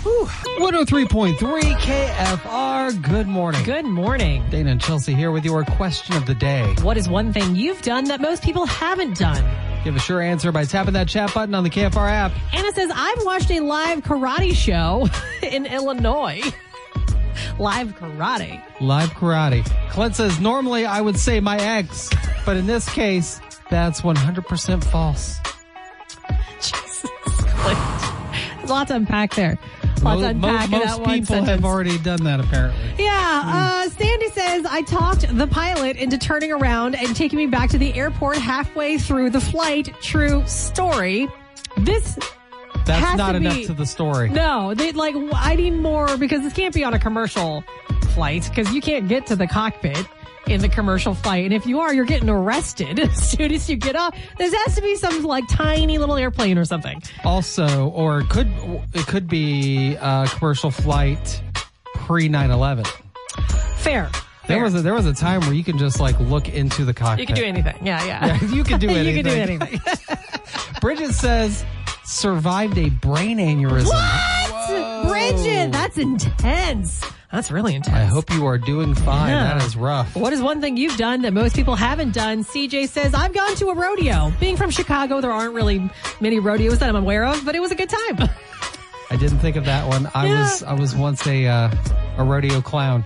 103.3 0.59 1.37
KFR. 1.75 3.01
Good 3.01 3.27
morning. 3.27 3.63
Good 3.63 3.85
morning. 3.85 4.43
Dana 4.49 4.71
and 4.71 4.81
Chelsea 4.81 5.13
here 5.13 5.31
with 5.31 5.45
your 5.45 5.63
question 5.63 6.15
of 6.17 6.25
the 6.25 6.33
day. 6.35 6.73
What 6.81 6.97
is 6.97 7.07
one 7.07 7.31
thing 7.33 7.55
you've 7.55 7.81
done 7.81 8.05
that 8.05 8.19
most 8.19 8.43
people 8.43 8.65
haven't 8.65 9.17
done? 9.17 9.43
Give 9.83 9.95
a 9.95 9.99
sure 9.99 10.21
answer 10.21 10.51
by 10.51 10.63
tapping 10.65 10.93
that 10.93 11.07
chat 11.09 11.33
button 11.33 11.53
on 11.55 11.63
the 11.63 11.69
KFR 11.69 12.09
app. 12.09 12.31
Anna 12.53 12.71
says, 12.73 12.89
I've 12.93 13.23
watched 13.25 13.51
a 13.51 13.59
live 13.59 13.99
karate 13.99 14.53
show 14.53 15.07
in 15.43 15.65
Illinois. 15.65 16.41
live 17.59 17.89
karate. 17.97 18.61
Live 18.79 19.09
karate. 19.11 19.65
Clint 19.89 20.15
says, 20.15 20.39
normally 20.39 20.85
I 20.85 21.01
would 21.01 21.19
say 21.19 21.39
my 21.41 21.57
ex, 21.57 22.09
but 22.45 22.55
in 22.57 22.65
this 22.65 22.87
case, 22.93 23.41
that's 23.69 24.01
100% 24.01 24.83
false. 24.85 25.37
Jesus. 26.61 27.01
There's 28.57 28.69
a 28.69 28.73
lot 28.73 28.87
to 28.87 28.95
unpack 28.95 29.35
there. 29.35 29.57
A 29.97 30.03
lot 30.03 30.17
to 30.19 30.27
unpack 30.29 30.65
in 30.65 30.71
most 30.71 30.85
that 30.85 30.99
one 31.01 31.19
people 31.19 31.43
have 31.43 31.65
already 31.65 31.97
done 31.97 32.23
that 32.23 32.39
apparently. 32.39 33.03
Yeah, 33.03 33.12
uh, 33.45 33.89
Sandy 33.89 34.29
says 34.29 34.65
I 34.65 34.81
talked 34.83 35.27
the 35.37 35.47
pilot 35.47 35.97
into 35.97 36.17
turning 36.17 36.51
around 36.51 36.95
and 36.95 37.15
taking 37.15 37.37
me 37.37 37.47
back 37.47 37.69
to 37.71 37.77
the 37.77 37.93
airport 37.93 38.37
halfway 38.37 38.97
through 38.97 39.29
the 39.31 39.41
flight. 39.41 39.93
True 40.01 40.45
story. 40.47 41.27
This 41.77 42.17
That's 42.85 43.03
has 43.05 43.17
not 43.17 43.31
to 43.31 43.37
enough 43.37 43.55
be- 43.55 43.65
to 43.65 43.73
the 43.73 43.85
story. 43.85 44.29
no, 44.29 44.73
they 44.73 44.91
like 44.91 45.15
I 45.33 45.55
need 45.55 45.71
more 45.71 46.17
because 46.17 46.41
this 46.41 46.53
can't 46.53 46.73
be 46.73 46.83
on 46.83 46.93
a 46.93 46.99
commercial 46.99 47.63
flight 48.13 48.47
because 48.49 48.73
you 48.73 48.81
can't 48.81 49.07
get 49.07 49.25
to 49.27 49.35
the 49.35 49.47
cockpit 49.47 50.05
in 50.47 50.61
the 50.61 50.69
commercial 50.69 51.13
flight. 51.13 51.45
And 51.45 51.53
if 51.53 51.65
you 51.65 51.79
are, 51.79 51.93
you're 51.93 52.05
getting 52.05 52.29
arrested 52.29 52.99
as 52.99 53.29
soon 53.31 53.51
as 53.51 53.69
you 53.69 53.75
get 53.77 53.95
off. 53.95 54.15
There 54.37 54.49
has 54.65 54.75
to 54.75 54.81
be 54.81 54.95
some 54.95 55.23
like 55.23 55.47
tiny 55.47 55.97
little 55.97 56.15
airplane 56.17 56.57
or 56.57 56.65
something. 56.65 57.01
Also, 57.23 57.89
or 57.89 58.19
it 58.19 58.29
could 58.29 58.51
it 58.93 59.07
could 59.07 59.27
be 59.27 59.95
a 59.95 60.27
commercial 60.29 60.69
flight 60.71 61.41
pre 61.95 62.29
9/11. 62.29 62.87
Fair. 63.83 64.09
There 64.47 64.61
was 64.61 64.75
a, 64.75 64.81
there 64.81 64.93
was 64.93 65.05
a 65.05 65.13
time 65.13 65.39
where 65.41 65.53
you 65.53 65.63
can 65.63 65.77
just 65.77 65.99
like 65.99 66.19
look 66.19 66.49
into 66.49 66.83
the 66.83 66.93
cockpit. 66.93 67.19
you 67.21 67.25
can 67.27 67.35
do 67.35 67.43
anything. 67.45 67.77
Yeah, 67.85 68.03
yeah. 68.05 68.37
Yeah, 68.41 68.49
you 68.53 68.63
can 68.63 68.79
do 68.79 68.89
anything. 68.89 69.17
you 69.17 69.23
can 69.23 69.31
do 69.31 69.53
anything. 69.53 69.81
Bridget 70.81 71.13
says 71.13 71.63
survived 72.05 72.77
a 72.77 72.89
brain 72.89 73.37
aneurysm. 73.37 73.85
What? 73.87 75.07
Bridget, 75.07 75.71
that's 75.71 75.97
intense. 75.97 77.03
That's 77.31 77.49
really 77.51 77.73
intense. 77.75 77.97
I 77.97 78.03
hope 78.03 78.29
you 78.31 78.45
are 78.45 78.57
doing 78.57 78.93
fine. 78.93 79.29
Yeah. 79.29 79.57
That 79.57 79.63
is 79.65 79.75
rough. 79.75 80.15
What 80.15 80.33
is 80.33 80.41
one 80.41 80.61
thing 80.61 80.77
you've 80.77 80.97
done 80.97 81.21
that 81.23 81.33
most 81.33 81.55
people 81.55 81.75
haven't 81.75 82.13
done? 82.13 82.43
CJ 82.43 82.89
says, 82.89 83.13
I've 83.15 83.33
gone 83.33 83.55
to 83.55 83.69
a 83.69 83.75
rodeo. 83.75 84.31
Being 84.39 84.55
from 84.55 84.69
Chicago, 84.69 85.19
there 85.19 85.31
aren't 85.31 85.53
really 85.53 85.89
many 86.21 86.37
rodeos 86.39 86.79
that 86.79 86.89
I'm 86.89 86.95
aware 86.95 87.25
of, 87.25 87.43
but 87.43 87.55
it 87.55 87.59
was 87.59 87.71
a 87.71 87.75
good 87.75 87.89
time. 87.89 88.29
I 89.09 89.15
didn't 89.15 89.39
think 89.39 89.55
of 89.55 89.65
that 89.65 89.87
one. 89.87 90.09
I 90.13 90.27
Yeah. 90.27 90.41
was 90.41 90.63
I 90.63 90.73
was 90.73 90.95
once 90.95 91.25
a 91.27 91.47
uh, 91.47 91.71
a 92.17 92.23
rodeo 92.23 92.61
clown. 92.61 93.03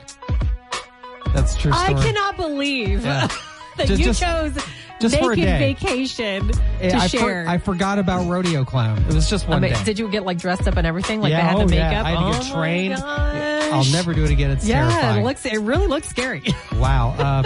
That's 1.38 1.56
true 1.56 1.72
I 1.74 1.94
cannot 1.94 2.36
believe 2.36 3.06
Yeah. 3.06 3.28
that 3.78 3.88
Just- 3.88 4.00
you 4.00 4.06
just- 4.06 4.20
chose 4.22 4.58
just 5.00 5.16
for 5.20 5.34
a 5.34 5.36
naked 5.36 5.46
day. 5.46 5.74
vacation 5.76 6.52
Eh, 6.82 6.90
to 6.90 6.96
I, 6.98 7.02
for- 7.08 7.18
share. 7.20 7.46
I 7.48 7.60
forgot 7.60 8.00
about 8.00 8.28
rodeo 8.28 8.66
clown. 8.66 8.98
It 9.08 9.14
was 9.14 9.30
just 9.30 9.46
I 9.46 9.52
one 9.52 9.62
mean, 9.62 9.74
day. 9.74 9.84
did 9.84 10.00
you 10.00 10.10
get 10.10 10.24
like 10.26 10.40
dressed 10.40 10.68
up 10.68 10.76
and 10.76 10.88
everything? 10.88 11.22
Like 11.22 11.30
yeah, 11.30 11.42
they 11.42 11.48
had 11.48 11.56
oh 11.64 11.68
the 11.68 11.76
yeah. 11.76 11.90
makeup? 11.90 12.06
I 12.06 12.10
had 12.10 12.32
to 12.34 12.40
get 12.40 12.52
oh 12.52 12.56
trained. 12.56 12.94
My 12.96 13.00
gosh. 13.06 13.74
I'll 13.74 13.92
never 13.94 14.14
do 14.16 14.24
it 14.24 14.32
again. 14.32 14.50
It's 14.50 14.66
Yeah, 14.68 14.90
terrifying. 14.90 15.22
it 15.22 15.24
looks. 15.26 15.46
It 15.46 15.58
really 15.60 15.86
looks 15.86 16.08
scary. 16.10 16.42
wow. 16.78 17.10
Uh, 17.20 17.44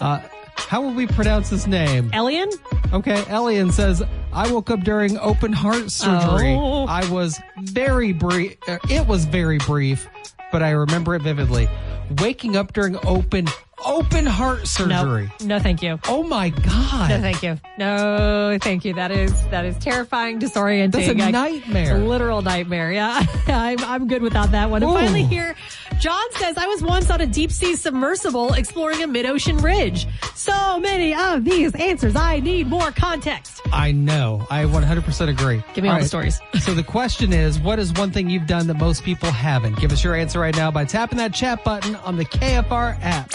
uh, 0.00 0.20
how 0.54 0.82
will 0.82 0.92
we 0.94 1.08
pronounce 1.08 1.48
his 1.48 1.66
name? 1.66 2.10
Elian? 2.14 2.48
Okay, 2.92 3.24
Elian 3.28 3.72
says, 3.72 4.00
I 4.32 4.48
woke 4.52 4.70
up 4.70 4.80
during 4.80 5.18
open 5.18 5.52
heart 5.52 5.90
surgery. 5.90 6.52
Oh. 6.54 6.86
I 6.86 7.08
was 7.10 7.40
very 7.60 8.12
brief. 8.12 8.56
uh, 8.68 8.78
It 8.88 9.06
was 9.08 9.24
very 9.24 9.58
brief, 9.58 10.08
but 10.52 10.62
I 10.62 10.70
remember 10.70 11.16
it 11.16 11.22
vividly. 11.22 11.68
Waking 12.10 12.56
up 12.56 12.72
during 12.72 12.96
open, 13.06 13.46
open 13.84 14.26
heart 14.26 14.66
surgery. 14.66 15.30
No, 15.40 15.46
no, 15.46 15.58
thank 15.58 15.82
you. 15.82 15.98
Oh 16.08 16.22
my 16.22 16.50
God. 16.50 17.10
No, 17.10 17.20
thank 17.20 17.42
you. 17.42 17.58
No, 17.78 18.58
thank 18.60 18.84
you. 18.84 18.94
That 18.94 19.10
is 19.10 19.32
that 19.48 19.64
is 19.64 19.76
terrifying, 19.78 20.38
disorienting. 20.38 20.92
That's 20.92 21.08
a 21.08 21.22
I- 21.24 21.30
nightmare. 21.30 21.96
A 21.96 21.98
literal 21.98 22.42
nightmare. 22.42 22.92
Yeah, 22.92 23.24
I'm 23.46 23.78
I'm 23.80 24.08
good 24.08 24.22
without 24.22 24.50
that 24.52 24.70
one. 24.70 24.82
And 24.82 24.92
finally, 24.92 25.24
here, 25.24 25.54
John 26.00 26.32
says 26.32 26.56
I 26.56 26.66
was 26.66 26.82
once 26.82 27.10
on 27.10 27.20
a 27.20 27.26
deep 27.26 27.50
sea 27.50 27.74
submersible 27.74 28.52
exploring 28.54 29.02
a 29.02 29.06
mid 29.06 29.26
ocean 29.26 29.56
ridge. 29.58 30.06
So 30.34 30.78
many 30.78 31.14
of 31.14 31.44
these 31.44 31.74
answers. 31.74 32.14
I 32.16 32.40
need 32.40 32.68
more 32.68 32.90
context. 32.92 33.60
I 33.72 33.92
know. 33.92 34.46
I 34.50 34.64
100% 34.64 35.28
agree. 35.28 35.62
Give 35.74 35.84
me 35.84 35.90
all 35.90 35.98
the 35.98 36.06
stories. 36.06 36.40
so 36.60 36.74
the 36.74 36.82
question 36.82 37.32
is, 37.32 37.58
what 37.58 37.78
is 37.78 37.92
one 37.94 38.10
thing 38.12 38.30
you've 38.30 38.46
done 38.46 38.66
that 38.68 38.74
most 38.78 39.02
people 39.04 39.30
haven't? 39.30 39.78
Give 39.78 39.92
us 39.92 40.02
your 40.02 40.14
answer 40.14 40.40
right 40.40 40.56
now 40.56 40.70
by 40.70 40.84
tapping 40.84 41.18
that 41.18 41.34
chat 41.34 41.64
button 41.64 41.96
on 41.96 42.16
the 42.16 42.24
KFR 42.24 42.98
app. 43.02 43.30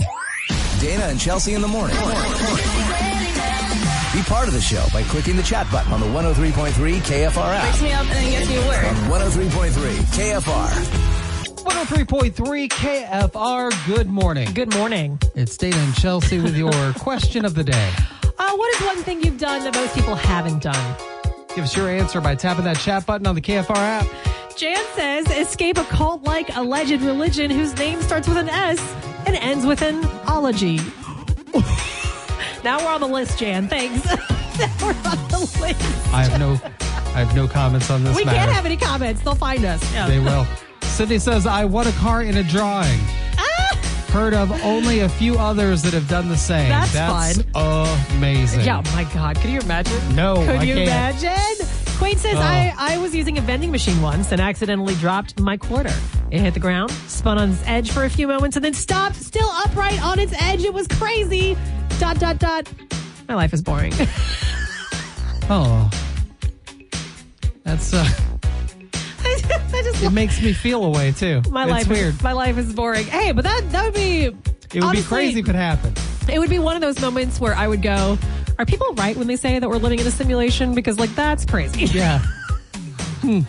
Dana 0.80 1.06
and 1.06 1.20
Chelsea 1.20 1.54
in 1.54 1.62
the 1.62 1.68
morning. 1.68 1.96
Be 4.14 4.22
part 4.24 4.48
of 4.48 4.54
the 4.54 4.62
show 4.62 4.86
by 4.94 5.02
clicking 5.04 5.36
the 5.36 5.44
chat 5.44 5.70
button 5.72 5.92
on 5.92 6.00
the 6.00 6.06
103.3 6.06 6.72
KFR 6.72 7.56
app. 7.56 7.82
me 7.82 7.92
up 7.94 8.02
and 8.02 8.10
then 8.12 8.32
gets 8.32 8.50
me 8.50 8.56
to 8.56 8.68
work. 8.68 8.84
On 8.86 8.96
103.3 9.22 9.72
KFR. 10.14 11.14
103.3 11.64 12.70
KFR. 12.70 13.88
Good 13.88 14.10
morning. 14.10 14.54
Good 14.54 14.74
morning. 14.76 15.20
It's 15.36 15.58
Dana 15.58 15.78
and 15.78 15.96
Chelsea 15.96 16.40
with 16.40 16.56
your 16.56 16.94
question 17.00 17.46
of 17.46 17.56
the 17.56 17.64
day. 17.64 17.92
Uh, 18.38 18.56
what 18.56 18.76
is 18.76 18.82
one 18.86 18.98
thing 18.98 19.24
you've 19.24 19.40
done 19.40 19.64
that 19.64 19.74
most 19.74 19.96
people 19.96 20.16
haven't 20.16 20.62
done? 20.62 20.98
Give 21.56 21.64
us 21.64 21.75
your 21.75 21.90
answer 21.90 22.22
by 22.22 22.36
tapping 22.36 22.66
that 22.66 22.77
chat 22.77 23.06
button 23.06 23.25
on 23.25 23.36
the 23.36 23.42
KFR 23.42 23.75
app. 23.75 24.08
Jan 24.56 24.84
says 24.96 25.27
escape 25.32 25.77
a 25.77 25.84
cult 25.86 26.24
like 26.24 26.56
alleged 26.56 27.01
religion 27.01 27.50
whose 27.50 27.75
name 27.77 28.01
starts 28.01 28.27
with 28.27 28.38
an 28.38 28.50
S 28.50 28.79
and 29.25 29.36
ends 29.36 29.66
with 29.66 29.81
an 29.81 30.03
ology. 30.27 30.77
now 32.64 32.79
we're 32.79 32.92
on 32.94 33.01
the 33.01 33.07
list, 33.07 33.38
Jan. 33.40 33.68
Thanks. 33.68 34.05
now 34.59 34.68
we're 34.81 34.90
on 35.09 35.27
the 35.29 35.57
list. 35.62 36.14
I 36.14 36.24
have 36.25 36.40
no, 36.40 36.53
I 37.16 37.24
have 37.24 37.36
no 37.36 37.48
comments 37.48 37.90
on 37.90 38.03
this 38.03 38.16
We 38.16 38.24
matter. 38.25 38.38
can't 38.38 38.51
have 38.51 38.66
any 38.66 38.77
comments. 38.77 39.22
They'll 39.22 39.36
find 39.36 39.66
us. 39.66 39.81
Yeah. 39.94 40.07
They 40.07 40.20
will. 40.20 40.46
Sydney 40.83 41.20
says, 41.20 41.46
I 41.48 41.66
won 41.66 41.88
a 41.88 41.92
car 41.94 42.22
in 42.22 42.38
a 42.38 42.44
drawing. 42.44 43.00
Ah! 43.38 44.07
Heard 44.12 44.33
of 44.36 44.51
only 44.64 45.00
a 45.00 45.09
few 45.09 45.38
others 45.40 45.81
that 45.83 45.94
have 45.94 46.07
done 46.07 46.29
the 46.29 46.38
same. 46.38 46.70
That's 46.70 46.92
fun. 46.96 47.46
amazing. 48.18 48.62
Yeah, 48.62 48.81
my 48.94 49.05
God. 49.14 49.38
Could 49.38 49.50
you 49.50 49.59
imagine? 49.59 50.16
No, 50.16 50.36
Could 50.36 50.50
I 50.57 50.64
you 50.64 50.75
can't. 50.75 51.24
imagine? 51.24 51.66
Quaid 51.98 52.18
says, 52.18 52.36
Oh. 52.36 52.40
I, 52.42 52.74
I 52.77 52.98
was 53.00 53.16
using 53.16 53.38
a 53.38 53.42
vending 53.42 53.72
machine 53.72 54.00
once 54.01 54.31
and 54.31 54.40
accidentally 54.42 54.94
dropped 54.96 55.40
my 55.40 55.57
quarter. 55.57 55.94
It 56.33 56.41
hit 56.41 56.55
the 56.55 56.59
ground, 56.59 56.89
spun 56.89 57.37
on 57.37 57.51
its 57.51 57.61
edge 57.67 57.91
for 57.91 58.05
a 58.05 58.09
few 58.09 58.25
moments, 58.27 58.55
and 58.55 58.65
then 58.65 58.74
stopped, 58.74 59.17
still 59.17 59.48
upright 59.63 60.03
on 60.03 60.17
its 60.17 60.33
edge. 60.41 60.63
It 60.63 60.74
was 60.74 60.87
crazy. 60.87 61.55
Dot, 62.00 62.17
dot, 62.17 62.39
dot. 62.39 62.67
My 63.29 63.35
life 63.35 63.53
is 63.53 63.61
boring. 63.61 63.93
Oh. 65.50 65.91
That's, 67.65 67.93
uh, 67.93 67.98
I 69.25 69.37
just, 69.37 69.74
just 69.74 70.03
it 70.03 70.11
makes 70.11 70.41
me 70.41 70.53
feel 70.53 70.85
a 70.85 70.89
way 70.89 71.11
too. 71.11 71.41
my 71.50 71.63
it's 71.63 71.72
life 71.72 71.89
weird. 71.89 72.13
Is, 72.13 72.24
my 72.24 72.31
life 72.31 72.57
is 72.57 72.74
boring. 72.74 73.05
Hey, 73.05 73.33
but 73.33 73.43
that 73.43 73.69
that 73.72 73.83
would 73.83 73.93
be 73.93 74.27
it 74.27 74.35
would 74.75 74.83
honestly, 74.83 75.01
be 75.01 75.07
crazy 75.07 75.39
if 75.41 75.50
it 75.50 75.55
happened. 75.55 76.00
It 76.31 76.39
would 76.39 76.50
be 76.50 76.59
one 76.59 76.77
of 76.77 76.81
those 76.81 77.01
moments 77.01 77.41
where 77.41 77.53
I 77.53 77.67
would 77.67 77.81
go, 77.81 78.17
"Are 78.57 78.65
people 78.65 78.93
right 78.93 79.17
when 79.17 79.27
they 79.27 79.35
say 79.35 79.59
that 79.59 79.67
we're 79.69 79.75
living 79.75 80.00
in 80.00 80.07
a 80.07 80.11
simulation?" 80.11 80.74
Because 80.74 80.98
like 80.98 81.13
that's 81.13 81.43
crazy. 81.43 81.85
Yeah. 81.87 82.22
Hmm. 83.22 83.41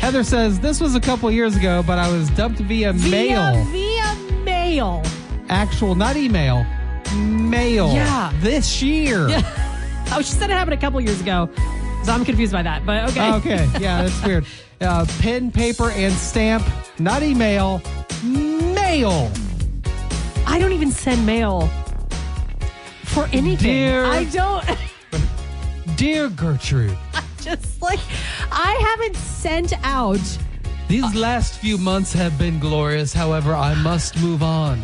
Heather 0.00 0.22
says, 0.24 0.60
this 0.60 0.80
was 0.80 0.94
a 0.94 1.00
couple 1.00 1.30
years 1.30 1.56
ago, 1.56 1.82
but 1.86 1.98
I 1.98 2.10
was 2.12 2.30
dumped 2.30 2.60
via, 2.60 2.92
Via 2.92 3.10
mail. 3.10 3.64
via 3.64 4.14
mail. 4.44 5.02
Actual, 5.48 5.94
not 5.94 6.16
email. 6.16 6.64
Mail. 7.14 7.92
Yeah. 7.92 8.32
This 8.40 8.82
year. 8.82 9.28
Oh, 10.12 10.18
she 10.22 10.30
said 10.34 10.50
it 10.50 10.52
happened 10.52 10.74
a 10.74 10.76
couple 10.80 11.00
years 11.00 11.20
ago, 11.20 11.50
so 12.04 12.12
I'm 12.12 12.24
confused 12.24 12.52
by 12.52 12.62
that. 12.62 12.86
But 12.86 13.10
okay. 13.10 13.32
Okay. 13.34 13.68
Yeah, 13.80 14.02
that's 14.04 14.24
weird. 14.24 14.46
Uh, 14.80 15.04
pen, 15.18 15.50
paper, 15.50 15.90
and 15.90 16.12
stamp. 16.14 16.64
Not 17.00 17.22
email. 17.24 17.82
Mail. 18.22 19.32
I 20.46 20.58
don't 20.60 20.72
even 20.72 20.92
send 20.92 21.26
mail 21.26 21.66
for 23.04 23.24
anything. 23.32 23.56
Dear- 23.72 24.04
I 24.04 24.24
don't. 24.24 24.64
Dear 25.96 26.28
Gertrude, 26.28 26.96
Just 27.46 27.80
like 27.80 28.00
I 28.50 28.72
haven't 28.96 29.16
sent 29.16 29.72
out. 29.84 30.20
these 30.88 31.14
last 31.14 31.58
few 31.60 31.78
months 31.78 32.12
have 32.12 32.36
been 32.38 32.58
glorious. 32.58 33.12
However, 33.12 33.54
I 33.54 33.74
must 33.74 34.20
move 34.20 34.42
on. 34.42 34.82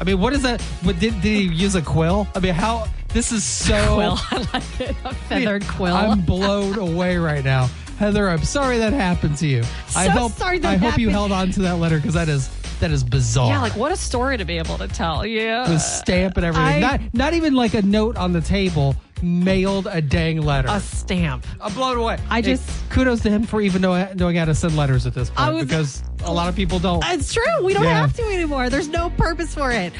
I 0.00 0.04
mean, 0.04 0.20
what 0.20 0.32
is 0.34 0.42
that? 0.42 0.60
What, 0.82 0.98
did, 1.00 1.14
did 1.22 1.24
he 1.24 1.42
use 1.42 1.74
a 1.74 1.82
quill? 1.82 2.28
I 2.34 2.40
mean, 2.40 2.54
how? 2.54 2.86
This 3.08 3.32
is 3.32 3.42
so. 3.42 3.74
Quill, 3.94 4.18
I 4.30 4.46
like 4.52 4.80
it. 4.80 4.96
A 5.04 5.14
feathered 5.14 5.66
quill. 5.66 5.94
I'm 5.96 6.20
blown 6.20 6.78
away 6.78 7.16
right 7.16 7.42
now. 7.42 7.68
Heather, 7.98 8.28
I'm 8.28 8.44
sorry 8.44 8.76
that 8.78 8.92
happened 8.92 9.38
to 9.38 9.46
you. 9.46 9.64
I 9.96 10.08
hope 10.08 10.32
sorry 10.32 10.58
that 10.58 10.68
I 10.70 10.76
hope 10.76 10.98
you 10.98 11.08
held 11.08 11.32
on 11.32 11.50
to 11.52 11.60
that 11.62 11.78
letter 11.78 11.96
because 11.96 12.14
that 12.14 12.28
is 12.28 12.48
that 12.80 12.90
is 12.92 13.02
bizarre. 13.02 13.48
yeah, 13.48 13.60
like 13.62 13.74
what 13.76 13.90
a 13.90 13.96
story 13.96 14.36
to 14.36 14.44
be 14.44 14.58
able 14.58 14.76
to 14.78 14.86
tell. 14.86 15.26
Yeah. 15.26 15.68
with 15.68 15.80
stamp 15.80 16.36
and 16.36 16.44
everything. 16.46 16.66
I- 16.76 16.80
not 16.80 17.00
not 17.14 17.34
even 17.34 17.54
like 17.54 17.72
a 17.74 17.82
note 17.82 18.16
on 18.18 18.32
the 18.32 18.40
table. 18.42 18.94
Mailed 19.22 19.86
a 19.90 20.00
dang 20.00 20.40
letter. 20.42 20.68
a 20.70 20.80
stamp. 20.80 21.44
Uh, 21.60 21.64
I'm 21.64 21.74
blown 21.74 21.96
away. 21.98 22.18
I 22.30 22.40
just- 22.42 22.68
kudos 22.90 23.20
to 23.22 23.30
him 23.30 23.44
for 23.44 23.60
even 23.60 23.82
know, 23.82 24.08
knowing 24.14 24.36
how 24.36 24.44
to 24.44 24.54
send 24.54 24.76
letters 24.76 25.06
at 25.06 25.14
this 25.14 25.30
point 25.30 25.54
was- 25.54 25.64
because 25.66 26.02
a 26.24 26.32
lot 26.32 26.48
of 26.48 26.56
people 26.56 26.78
don't. 26.78 27.02
It's 27.06 27.32
true. 27.32 27.44
We 27.64 27.74
don't 27.74 27.84
Yeah. 27.84 28.00
have 28.00 28.14
to 28.14 28.22
anymore. 28.24 28.70
There's 28.70 28.88
no 28.88 29.10
purpose 29.10 29.54
for 29.54 29.70
it. 29.72 29.92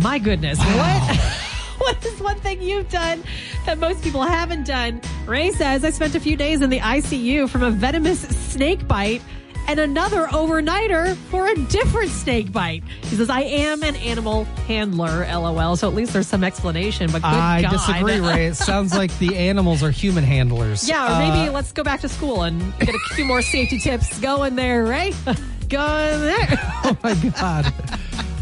My 0.00 0.18
goodness. 0.18 0.58
What? 0.58 1.20
What 1.78 1.96
is 2.04 2.10
this 2.12 2.20
one 2.20 2.38
thing 2.40 2.60
you've 2.60 2.88
done 2.90 3.22
that 3.64 3.78
most 3.78 4.02
people 4.02 4.22
haven't 4.22 4.66
done? 4.66 5.00
Ray 5.26 5.52
says, 5.52 5.84
I 5.84 5.90
spent 5.90 6.16
a 6.16 6.20
few 6.20 6.36
days 6.36 6.60
in 6.60 6.70
the 6.70 6.80
ICU 6.80 7.48
from 7.48 7.62
a 7.62 7.70
venomous 7.70 8.20
snake 8.20 8.86
bite 8.88 9.22
and 9.68 9.78
another 9.78 10.26
overnighter 10.28 11.14
for 11.30 11.46
a 11.46 11.54
different 11.66 12.10
snake 12.10 12.50
bite. 12.52 12.82
He 13.02 13.16
says, 13.16 13.30
I 13.30 13.42
am 13.42 13.82
an 13.82 13.94
animal 13.96 14.44
handler, 14.66 15.26
lol. 15.30 15.76
So 15.76 15.86
at 15.88 15.94
least 15.94 16.12
there's 16.14 16.26
some 16.26 16.42
explanation, 16.42 17.12
but 17.12 17.22
good 17.22 17.28
I 17.28 17.62
God. 17.62 17.70
disagree, 17.72 18.18
Ray. 18.18 18.46
It 18.46 18.54
sounds 18.56 18.94
like 18.94 19.16
the 19.18 19.36
animals 19.36 19.82
are 19.82 19.90
human 19.90 20.24
handlers. 20.24 20.88
Yeah, 20.88 21.14
or 21.14 21.18
maybe 21.18 21.48
Uh, 21.48 21.52
let's 21.52 21.70
go 21.72 21.84
back 21.84 22.00
to 22.00 22.08
school 22.08 22.42
and 22.42 22.60
get 22.78 22.88
a 22.88 22.98
few 23.14 23.24
more 23.26 23.42
safety 23.42 23.78
tips 23.78 24.18
going 24.18 24.56
there, 24.56 24.84
Ray. 24.84 25.12
Go 25.68 25.84
in 25.84 26.20
there. 26.22 26.48
oh 26.84 26.96
my 27.04 27.14
god. 27.38 27.70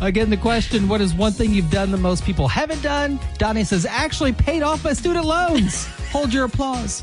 Again, 0.01 0.31
the 0.31 0.37
question, 0.37 0.87
what 0.89 1.01
is 1.01 1.13
one 1.13 1.33
thing 1.33 1.51
you've 1.53 1.71
done 1.73 1.91
that 1.91 1.99
most 1.99 2.23
people 2.25 2.47
haven't 2.47 2.83
done? 2.83 3.19
Donnie 3.39 3.65
says, 3.65 3.85
actually 3.85 4.33
paid 4.33 4.63
off 4.63 4.85
my 4.85 4.93
student 4.93 5.25
loans. 5.25 5.87
Hold 6.13 6.33
your 6.33 6.45
applause. 6.45 7.03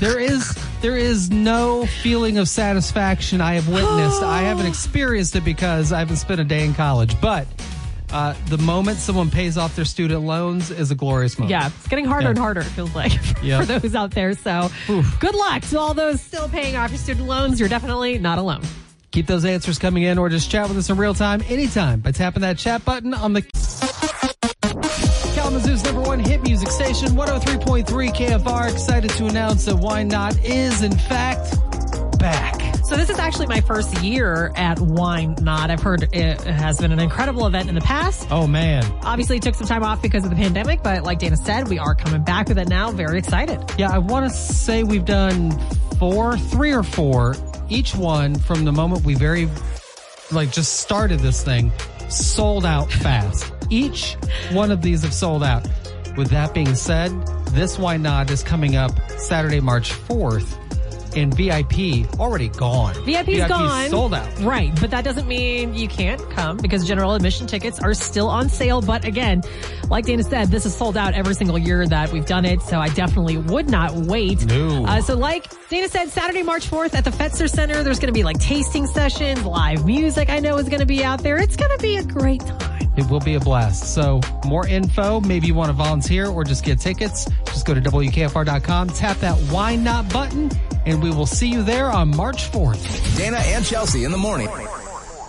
There 0.00 0.18
is 0.20 0.56
there 0.80 0.96
is 0.96 1.30
no 1.30 1.84
feeling 1.86 2.38
of 2.38 2.48
satisfaction 2.48 3.40
I 3.40 3.54
have 3.54 3.68
witnessed. 3.68 4.22
I 4.22 4.42
haven't 4.42 4.66
experienced 4.74 5.34
it 5.34 5.44
because 5.44 5.92
I 5.92 5.98
haven't 5.98 6.16
spent 6.16 6.40
a 6.40 6.44
day 6.44 6.64
in 6.64 6.72
college. 6.74 7.20
But 7.20 7.48
uh, 8.12 8.34
the 8.46 8.58
moment 8.58 8.98
someone 8.98 9.28
pays 9.28 9.58
off 9.58 9.74
their 9.74 9.84
student 9.84 10.22
loans 10.22 10.70
is 10.70 10.90
a 10.92 10.94
glorious 10.94 11.36
moment. 11.38 11.50
Yeah, 11.50 11.66
it's 11.66 11.88
getting 11.88 12.04
harder 12.04 12.26
Yeah. 12.26 12.30
and 12.30 12.38
harder, 12.38 12.60
it 12.60 12.64
feels 12.66 12.94
like, 12.94 13.12
for 13.20 13.44
Yep. 13.44 13.66
those 13.66 13.94
out 13.96 14.12
there. 14.12 14.34
So 14.34 14.70
good 15.20 15.34
luck 15.34 15.62
to 15.64 15.78
all 15.80 15.94
those 15.94 16.20
still 16.20 16.48
paying 16.48 16.76
off 16.76 16.90
your 16.90 16.98
student 16.98 17.26
loans. 17.26 17.58
You're 17.60 17.68
definitely 17.68 18.18
not 18.18 18.38
alone. 18.38 18.62
Keep 19.10 19.26
those 19.26 19.44
answers 19.44 19.78
coming 19.78 20.04
in 20.04 20.16
or 20.18 20.28
just 20.28 20.50
chat 20.50 20.68
with 20.68 20.76
us 20.78 20.90
in 20.90 20.96
real 20.96 21.14
time 21.14 21.42
anytime 21.48 22.00
by 22.00 22.12
tapping 22.12 22.42
that 22.42 22.56
chat 22.58 22.84
button 22.84 23.14
on 23.14 23.32
the 23.32 23.42
Number 25.68 26.00
one 26.00 26.18
hit 26.18 26.42
music 26.42 26.70
station, 26.70 27.08
103.3 27.08 27.84
KFR. 27.84 28.72
Excited 28.72 29.10
to 29.10 29.26
announce 29.26 29.66
that 29.66 29.76
Wine 29.76 30.08
Not 30.08 30.42
is, 30.42 30.82
in 30.82 30.96
fact, 30.96 31.58
back. 32.18 32.74
So 32.86 32.96
this 32.96 33.10
is 33.10 33.18
actually 33.18 33.48
my 33.48 33.60
first 33.60 34.02
year 34.02 34.50
at 34.56 34.80
Wine 34.80 35.36
Not. 35.42 35.70
I've 35.70 35.82
heard 35.82 36.08
it 36.14 36.40
has 36.40 36.78
been 36.80 36.90
an 36.90 36.98
incredible 36.98 37.46
event 37.46 37.68
in 37.68 37.74
the 37.74 37.82
past. 37.82 38.28
Oh, 38.30 38.46
man. 38.46 38.82
Obviously, 39.02 39.40
took 39.40 39.54
some 39.54 39.66
time 39.66 39.82
off 39.82 40.00
because 40.00 40.24
of 40.24 40.30
the 40.30 40.36
pandemic, 40.36 40.82
but 40.82 41.02
like 41.02 41.18
Dana 41.18 41.36
said, 41.36 41.68
we 41.68 41.78
are 41.78 41.94
coming 41.94 42.24
back 42.24 42.48
with 42.48 42.58
it 42.58 42.68
now. 42.68 42.90
Very 42.90 43.18
excited. 43.18 43.62
Yeah, 43.76 43.90
I 43.90 43.98
want 43.98 44.24
to 44.24 44.34
say 44.34 44.84
we've 44.84 45.04
done 45.04 45.50
four, 45.98 46.38
three 46.38 46.72
or 46.72 46.82
four, 46.82 47.36
each 47.68 47.94
one 47.94 48.36
from 48.36 48.64
the 48.64 48.72
moment 48.72 49.04
we 49.04 49.14
very, 49.14 49.50
like, 50.32 50.50
just 50.50 50.80
started 50.80 51.20
this 51.20 51.42
thing, 51.42 51.70
sold 52.08 52.64
out 52.64 52.90
fast. 52.90 53.52
Each 53.70 54.14
one 54.52 54.70
of 54.70 54.82
these 54.82 55.02
have 55.02 55.12
sold 55.12 55.42
out. 55.42 55.66
With 56.16 56.30
that 56.30 56.54
being 56.54 56.74
said, 56.74 57.10
this 57.52 57.78
Wine 57.78 58.02
Not 58.02 58.30
is 58.30 58.42
coming 58.42 58.76
up 58.76 58.92
Saturday, 59.18 59.60
March 59.60 59.92
4th, 59.92 60.56
and 61.18 61.34
VIP 61.34 62.08
already 62.18 62.48
gone. 62.48 62.94
VIP's 63.04 63.48
gone. 63.48 63.90
sold 63.90 64.14
out. 64.14 64.28
Right, 64.40 64.72
but 64.80 64.90
that 64.90 65.04
doesn't 65.04 65.26
mean 65.26 65.74
you 65.74 65.88
can't 65.88 66.20
come 66.30 66.56
because 66.56 66.86
general 66.86 67.14
admission 67.14 67.46
tickets 67.46 67.78
are 67.80 67.94
still 67.94 68.28
on 68.28 68.48
sale. 68.48 68.80
But 68.80 69.04
again, 69.04 69.42
like 69.90 70.06
Dana 70.06 70.22
said, 70.22 70.48
this 70.48 70.64
is 70.66 70.74
sold 70.74 70.96
out 70.96 71.14
every 71.14 71.34
single 71.34 71.58
year 71.58 71.86
that 71.86 72.12
we've 72.12 72.26
done 72.26 72.44
it. 72.44 72.62
So 72.62 72.78
I 72.78 72.88
definitely 72.88 73.36
would 73.36 73.68
not 73.68 73.92
wait. 73.92 74.44
No. 74.46 74.86
Uh, 74.86 75.00
so 75.00 75.16
like 75.16 75.46
Dana 75.68 75.88
said, 75.88 76.08
Saturday, 76.08 76.42
March 76.42 76.70
4th 76.70 76.94
at 76.94 77.04
the 77.04 77.10
Fetzer 77.10 77.50
Center, 77.50 77.82
there's 77.82 77.98
going 77.98 78.12
to 78.12 78.18
be 78.18 78.24
like 78.24 78.38
tasting 78.38 78.86
sessions, 78.86 79.44
live 79.44 79.84
music 79.84 80.30
I 80.30 80.38
know 80.38 80.56
is 80.58 80.68
going 80.68 80.80
to 80.80 80.86
be 80.86 81.04
out 81.04 81.22
there. 81.22 81.38
It's 81.38 81.56
going 81.56 81.76
to 81.76 81.82
be 81.82 81.96
a 81.96 82.04
great 82.04 82.40
time. 82.40 82.78
It 82.98 83.08
will 83.08 83.20
be 83.20 83.34
a 83.36 83.40
blast. 83.40 83.94
So, 83.94 84.20
more 84.44 84.66
info. 84.66 85.20
Maybe 85.20 85.46
you 85.46 85.54
want 85.54 85.68
to 85.68 85.72
volunteer 85.72 86.26
or 86.26 86.42
just 86.42 86.64
get 86.64 86.80
tickets. 86.80 87.28
Just 87.46 87.64
go 87.64 87.72
to 87.72 87.80
WKFR.com, 87.80 88.88
tap 88.88 89.18
that 89.18 89.38
Wine 89.52 89.84
Not 89.84 90.12
button, 90.12 90.50
and 90.88 91.02
we 91.02 91.10
will 91.10 91.26
see 91.26 91.48
you 91.48 91.62
there 91.62 91.90
on 91.90 92.08
March 92.16 92.50
4th. 92.50 93.16
Dana 93.16 93.36
and 93.38 93.64
Chelsea 93.64 94.04
in 94.04 94.10
the 94.10 94.16
morning. 94.18 94.46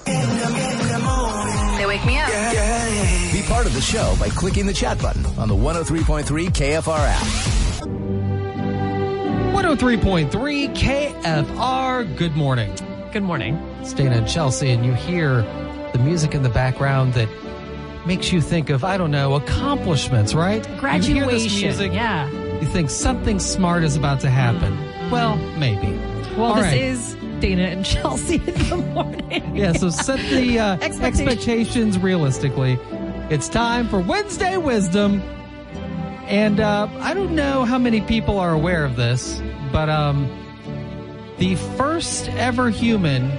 They 0.06 1.86
wake 1.86 2.04
me 2.06 2.18
up. 2.18 2.30
yeah 2.30 3.32
Be 3.34 3.42
part 3.48 3.66
of 3.66 3.74
the 3.74 3.82
show 3.82 4.16
by 4.20 4.30
clicking 4.30 4.66
the 4.66 4.74
chat 4.74 5.02
button 5.02 5.26
on 5.38 5.48
the 5.50 5.56
103.3 5.56 6.24
KFR 6.26 6.98
app. 6.98 7.26
103.3 9.54 10.76
KFR. 10.76 12.18
Good 12.18 12.36
morning. 12.36 12.74
Good 13.12 13.24
morning. 13.24 13.56
It's 13.82 13.94
Dana 13.94 14.16
and 14.18 14.28
Chelsea, 14.28 14.70
and 14.72 14.86
you 14.86 14.94
hear 14.94 15.42
the 15.94 16.00
music 16.00 16.34
in 16.36 16.44
the 16.44 16.50
background 16.50 17.14
that 17.16 17.28
makes 18.06 18.32
you 18.32 18.40
think 18.42 18.70
of, 18.70 18.84
I 18.86 18.98
don't 18.98 19.12
know, 19.12 19.36
accomplishments, 19.36 20.34
right? 20.34 20.64
Graduation. 20.80 21.16
You 21.16 21.24
hear 21.24 21.32
this 21.32 21.44
Graduation. 21.44 21.68
music, 21.68 21.92
Yeah. 21.94 22.30
You 22.60 22.68
think 22.68 22.90
something 22.90 23.40
smart 23.40 23.84
is 23.84 23.96
about 23.96 24.20
to 24.22 24.30
happen. 24.30 24.78
Well, 25.12 25.38
maybe. 25.58 25.98
Well, 26.38 26.46
All 26.52 26.56
this 26.56 26.66
right. 26.66 26.80
is 26.82 27.16
Dana 27.40 27.64
and 27.64 27.86
Chelsea 27.94 28.36
in 28.36 28.54
the 28.70 28.78
morning. 28.94 29.56
Yeah, 29.56 29.74
so 29.74 29.90
set 29.90 30.20
the 30.30 30.60
uh, 30.60 30.74
Expectations. 30.82 31.20
expectations 31.22 31.98
realistically. 32.00 32.78
It's 33.30 33.48
time 33.50 33.88
for 33.90 34.00
Wednesday 34.00 34.58
Wisdom. 34.58 35.22
And 36.28 36.60
uh, 36.60 36.88
I 37.00 37.14
don't 37.16 37.34
know 37.36 37.66
how 37.66 37.78
many 37.80 38.02
people 38.02 38.38
are 38.40 38.54
aware 38.54 38.86
of 38.86 38.96
this, 38.96 39.42
but 39.72 39.90
um, 39.90 40.28
the 41.40 41.56
first 41.56 42.30
ever 42.30 42.70
human 42.70 43.32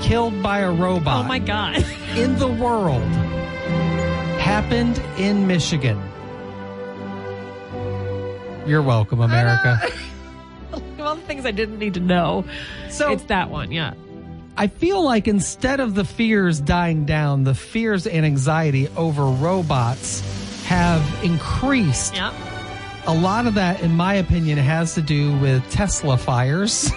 killed 0.00 0.40
by 0.42 0.60
a 0.60 0.70
robot 0.70 1.24
Oh 1.24 1.28
my 1.28 1.40
God. 1.40 1.84
in 2.16 2.38
the 2.38 2.46
world 2.46 3.02
happened 4.38 4.98
in 5.18 5.48
Michigan. 5.48 6.00
You're 8.66 8.82
welcome, 8.82 9.20
America. 9.20 9.80
Of 11.00 11.06
all 11.06 11.14
the 11.14 11.22
things 11.22 11.46
I 11.46 11.50
didn't 11.50 11.78
need 11.78 11.94
to 11.94 12.00
know, 12.00 12.44
So 12.90 13.12
it's 13.12 13.24
that 13.24 13.50
one. 13.50 13.70
Yeah. 13.72 13.94
I 14.56 14.66
feel 14.66 15.02
like 15.02 15.28
instead 15.28 15.78
of 15.78 15.94
the 15.94 16.04
fears 16.04 16.60
dying 16.60 17.04
down, 17.04 17.44
the 17.44 17.54
fears 17.54 18.06
and 18.06 18.26
anxiety 18.26 18.88
over 18.96 19.24
robots 19.26 20.20
have 20.64 21.02
increased. 21.22 22.14
Yeah. 22.14 22.32
A 23.06 23.14
lot 23.14 23.46
of 23.46 23.54
that, 23.54 23.82
in 23.82 23.96
my 23.96 24.14
opinion, 24.14 24.58
has 24.58 24.94
to 24.94 25.02
do 25.02 25.36
with 25.38 25.68
Tesla 25.70 26.18
fires 26.18 26.90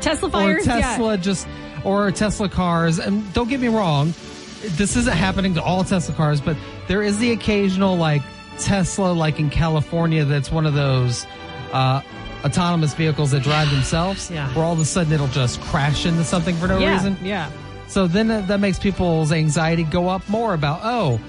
Tesla 0.00 0.30
fires? 0.30 0.66
or. 0.66 0.70
Tesla 0.70 1.18
just 1.18 1.46
or 1.84 2.10
Tesla 2.10 2.48
cars. 2.48 2.98
And 2.98 3.30
don't 3.32 3.48
get 3.48 3.60
me 3.60 3.68
wrong, 3.68 4.14
this 4.62 4.96
isn't 4.96 5.16
happening 5.16 5.54
to 5.54 5.62
all 5.62 5.84
Tesla 5.84 6.14
cars, 6.14 6.40
but 6.40 6.56
there 6.88 7.02
is 7.02 7.18
the 7.18 7.32
occasional 7.32 7.96
like 7.96 8.22
Tesla, 8.58 9.12
like 9.12 9.38
in 9.38 9.50
California, 9.50 10.24
that's 10.24 10.50
one 10.50 10.66
of 10.66 10.74
those 10.74 11.26
uh, 11.72 12.02
autonomous 12.44 12.94
vehicles 12.94 13.30
that 13.32 13.42
drive 13.42 13.70
themselves. 13.70 14.30
Yeah. 14.30 14.48
Where 14.54 14.64
all 14.64 14.72
of 14.72 14.80
a 14.80 14.84
sudden 14.84 15.12
it'll 15.12 15.28
just 15.28 15.60
crash 15.62 16.06
into 16.06 16.24
something 16.24 16.56
for 16.56 16.66
no 16.68 16.78
Yeah. 16.78 16.94
reason. 16.94 17.16
Yeah. 17.22 17.50
So 17.88 18.06
then 18.06 18.28
that, 18.28 18.48
that 18.48 18.58
makes 18.60 18.78
people's 18.78 19.32
anxiety 19.32 19.84
go 19.84 20.08
up 20.08 20.26
more 20.28 20.54
about, 20.54 20.80
oh, 20.82 21.20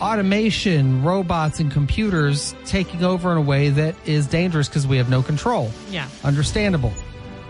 automation, 0.00 1.02
robots, 1.02 1.60
and 1.60 1.70
computers 1.70 2.54
taking 2.64 3.04
over 3.04 3.32
in 3.32 3.38
a 3.38 3.42
way 3.42 3.70
that 3.70 3.94
is 4.06 4.26
dangerous 4.26 4.68
because 4.68 4.86
we 4.86 4.96
have 4.96 5.08
no 5.10 5.22
control. 5.22 5.70
Yeah. 5.90 6.08
Understandable. 6.24 6.92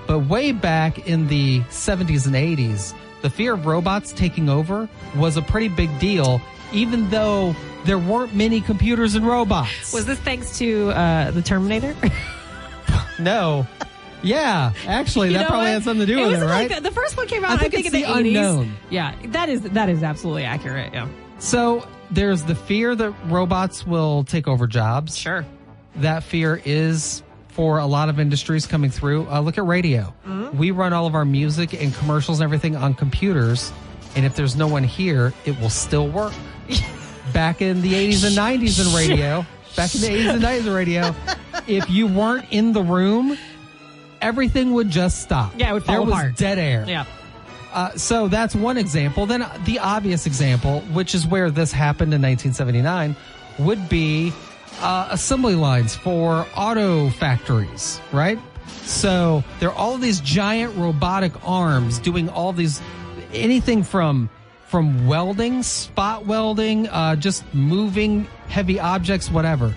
But 0.06 0.20
way 0.20 0.52
back 0.52 1.06
in 1.06 1.26
the 1.28 1.60
70s 1.70 2.26
and 2.26 2.34
80s, 2.34 2.94
the 3.22 3.30
fear 3.30 3.52
of 3.54 3.66
robots 3.66 4.12
taking 4.12 4.48
over 4.48 4.88
was 5.16 5.36
a 5.36 5.42
pretty 5.42 5.68
big 5.68 5.98
deal, 5.98 6.40
even 6.72 7.10
though 7.10 7.54
there 7.84 7.98
weren't 7.98 8.34
many 8.34 8.60
computers 8.60 9.14
and 9.14 9.26
robots. 9.26 9.92
Was 9.92 10.06
this 10.06 10.18
thanks 10.20 10.58
to 10.58 10.90
uh, 10.90 11.30
the 11.32 11.42
Terminator? 11.42 11.94
no. 13.18 13.66
Yeah, 14.20 14.72
actually, 14.86 15.28
You 15.28 15.34
that 15.34 15.46
probably 15.46 15.66
what? 15.66 15.72
had 15.74 15.84
something 15.84 16.04
to 16.06 16.12
do 16.12 16.18
with 16.20 16.32
was 16.32 16.42
it, 16.42 16.46
right? 16.46 16.68
Like 16.68 16.82
the, 16.82 16.88
the 16.88 16.94
first 16.94 17.16
one 17.16 17.28
came 17.28 17.44
out, 17.44 17.52
I 17.52 17.54
I 17.54 17.58
think 17.58 17.72
think, 17.74 17.86
it's 17.86 17.94
in 17.94 18.00
the, 18.02 18.06
the 18.08 18.12
80s. 18.12 18.18
unknown. 18.48 18.76
Yeah, 18.90 19.14
that 19.26 19.48
is 19.48 19.60
that 19.62 19.88
is 19.88 20.02
absolutely 20.02 20.42
accurate. 20.44 20.92
Yeah. 20.92 21.08
So 21.38 21.86
there's 22.10 22.42
the 22.42 22.56
fear 22.56 22.96
that 22.96 23.10
robots 23.26 23.86
will 23.86 24.24
take 24.24 24.48
over 24.48 24.66
jobs. 24.66 25.16
Sure. 25.16 25.46
That 25.96 26.24
fear 26.24 26.60
is 26.64 27.22
for 27.46 27.78
a 27.78 27.86
lot 27.86 28.08
of 28.08 28.18
industries 28.18 28.66
coming 28.66 28.90
through. 28.90 29.28
Uh, 29.30 29.38
look 29.40 29.56
at 29.56 29.64
radio. 29.66 30.12
We 30.52 30.72
run 30.72 30.92
all 30.92 31.06
of 31.06 31.14
our 31.14 31.24
music 31.24 31.72
and 31.80 31.94
commercials 31.94 32.40
and 32.40 32.44
everything 32.44 32.74
on 32.74 32.94
computers. 32.94 33.72
And 34.16 34.24
if 34.26 34.34
there's 34.34 34.56
no 34.56 34.66
one 34.66 34.82
here, 34.84 35.32
it 35.44 35.58
will 35.60 35.70
still 35.70 36.08
work. 36.08 36.32
back 37.32 37.60
in 37.62 37.82
the 37.82 37.92
80s 37.92 38.24
and 38.26 38.36
90s 38.62 38.84
in 38.84 38.94
radio, 38.96 39.46
back 39.78 39.94
in 39.94 40.00
the 40.00 40.08
80s 40.08 40.34
and 40.34 40.42
90s 40.42 40.66
in 40.66 40.72
radio, 40.72 41.14
if 41.68 41.88
you 41.88 42.08
weren't 42.08 42.46
in 42.50 42.72
the 42.72 42.82
room, 42.82 43.38
everything 44.20 44.72
would 44.72 44.90
just 44.90 45.22
stop. 45.22 45.52
Yeah, 45.56 45.70
it 45.70 45.74
would 45.74 45.84
fall 45.84 46.04
there 46.04 46.08
apart. 46.08 46.30
was 46.32 46.38
dead 46.38 46.58
air. 46.58 46.84
Yeah. 46.86 47.04
Uh, 47.72 47.90
so 47.96 48.26
that's 48.26 48.56
one 48.56 48.76
example. 48.76 49.24
Then 49.24 49.46
the 49.64 49.78
obvious 49.78 50.26
example, 50.26 50.80
which 50.92 51.14
is 51.14 51.26
where 51.26 51.50
this 51.50 51.70
happened 51.70 52.12
in 52.12 52.20
1979, 52.20 53.14
would 53.60 53.88
be 53.88 54.32
uh, 54.80 55.08
assembly 55.12 55.54
lines 55.54 55.94
for 55.94 56.44
auto 56.56 57.10
factories, 57.10 58.00
right? 58.10 58.38
So 58.82 59.44
there 59.60 59.68
are 59.68 59.74
all 59.76 59.96
these 59.96 60.20
giant 60.20 60.74
robotic 60.76 61.32
arms 61.46 62.00
doing 62.00 62.28
all 62.28 62.52
these 62.52 62.80
anything 63.32 63.84
from 63.84 64.28
from 64.68 65.06
welding, 65.06 65.62
spot 65.62 66.26
welding, 66.26 66.88
uh, 66.88 67.16
just 67.16 67.42
moving 67.54 68.24
heavy 68.48 68.78
objects, 68.78 69.30
whatever. 69.30 69.74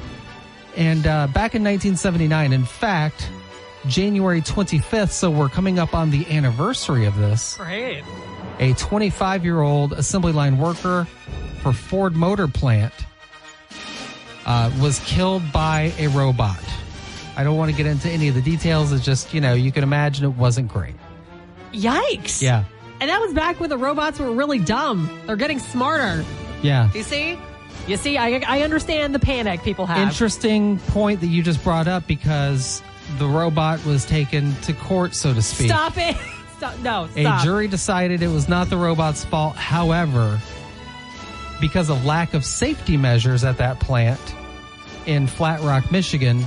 And 0.75 1.07
uh, 1.07 1.27
back 1.27 1.55
in 1.55 1.63
1979, 1.63 2.53
in 2.53 2.65
fact, 2.65 3.29
January 3.87 4.41
25th, 4.41 5.11
so 5.11 5.31
we're 5.31 5.49
coming 5.49 5.79
up 5.79 5.93
on 5.93 6.11
the 6.11 6.25
anniversary 6.29 7.05
of 7.05 7.15
this 7.17 7.55
Great. 7.57 8.03
a 8.59 8.73
25 8.73 9.43
year 9.43 9.61
old 9.61 9.93
assembly 9.93 10.33
line 10.33 10.57
worker 10.57 11.07
for 11.61 11.73
Ford 11.73 12.15
Motor 12.15 12.47
Plant 12.47 12.93
uh, 14.45 14.71
was 14.81 14.99
killed 15.05 15.43
by 15.51 15.93
a 15.97 16.07
robot. 16.09 16.59
I 17.37 17.43
don't 17.43 17.57
want 17.57 17.71
to 17.71 17.77
get 17.77 17.85
into 17.85 18.09
any 18.09 18.27
of 18.27 18.35
the 18.35 18.41
details. 18.41 18.91
It's 18.91 19.05
just, 19.05 19.33
you 19.33 19.39
know, 19.41 19.53
you 19.53 19.71
can 19.71 19.83
imagine 19.83 20.25
it 20.25 20.35
wasn't 20.35 20.67
great. 20.67 20.95
Yikes. 21.71 22.41
Yeah. 22.41 22.65
And 23.01 23.09
that 23.09 23.19
was 23.19 23.33
back 23.33 23.59
when 23.59 23.69
the 23.69 23.77
robots 23.77 24.19
were 24.19 24.31
really 24.31 24.59
dumb. 24.59 25.09
They're 25.25 25.35
getting 25.35 25.59
smarter. 25.59 26.23
Yeah. 26.61 26.91
You 26.93 27.01
see? 27.01 27.37
You 27.87 27.97
see, 27.97 28.17
I, 28.17 28.43
I 28.47 28.61
understand 28.61 29.15
the 29.15 29.19
panic 29.19 29.63
people 29.63 29.87
have. 29.87 29.97
Interesting 29.97 30.77
point 30.77 31.19
that 31.21 31.27
you 31.27 31.41
just 31.41 31.63
brought 31.63 31.87
up 31.87 32.05
because 32.05 32.83
the 33.17 33.27
robot 33.27 33.83
was 33.85 34.05
taken 34.05 34.53
to 34.61 34.73
court, 34.73 35.15
so 35.15 35.33
to 35.33 35.41
speak. 35.41 35.69
Stop 35.71 35.97
it. 35.97 36.15
Stop. 36.57 36.77
No, 36.81 37.09
A 37.15 37.39
jury 37.43 37.67
decided 37.67 38.21
it 38.21 38.27
was 38.27 38.47
not 38.47 38.69
the 38.69 38.77
robot's 38.77 39.25
fault. 39.25 39.55
However, 39.55 40.39
because 41.59 41.89
of 41.89 42.05
lack 42.05 42.35
of 42.35 42.45
safety 42.45 42.97
measures 42.97 43.43
at 43.43 43.57
that 43.57 43.79
plant 43.79 44.21
in 45.07 45.25
Flat 45.25 45.59
Rock, 45.61 45.91
Michigan, 45.91 46.43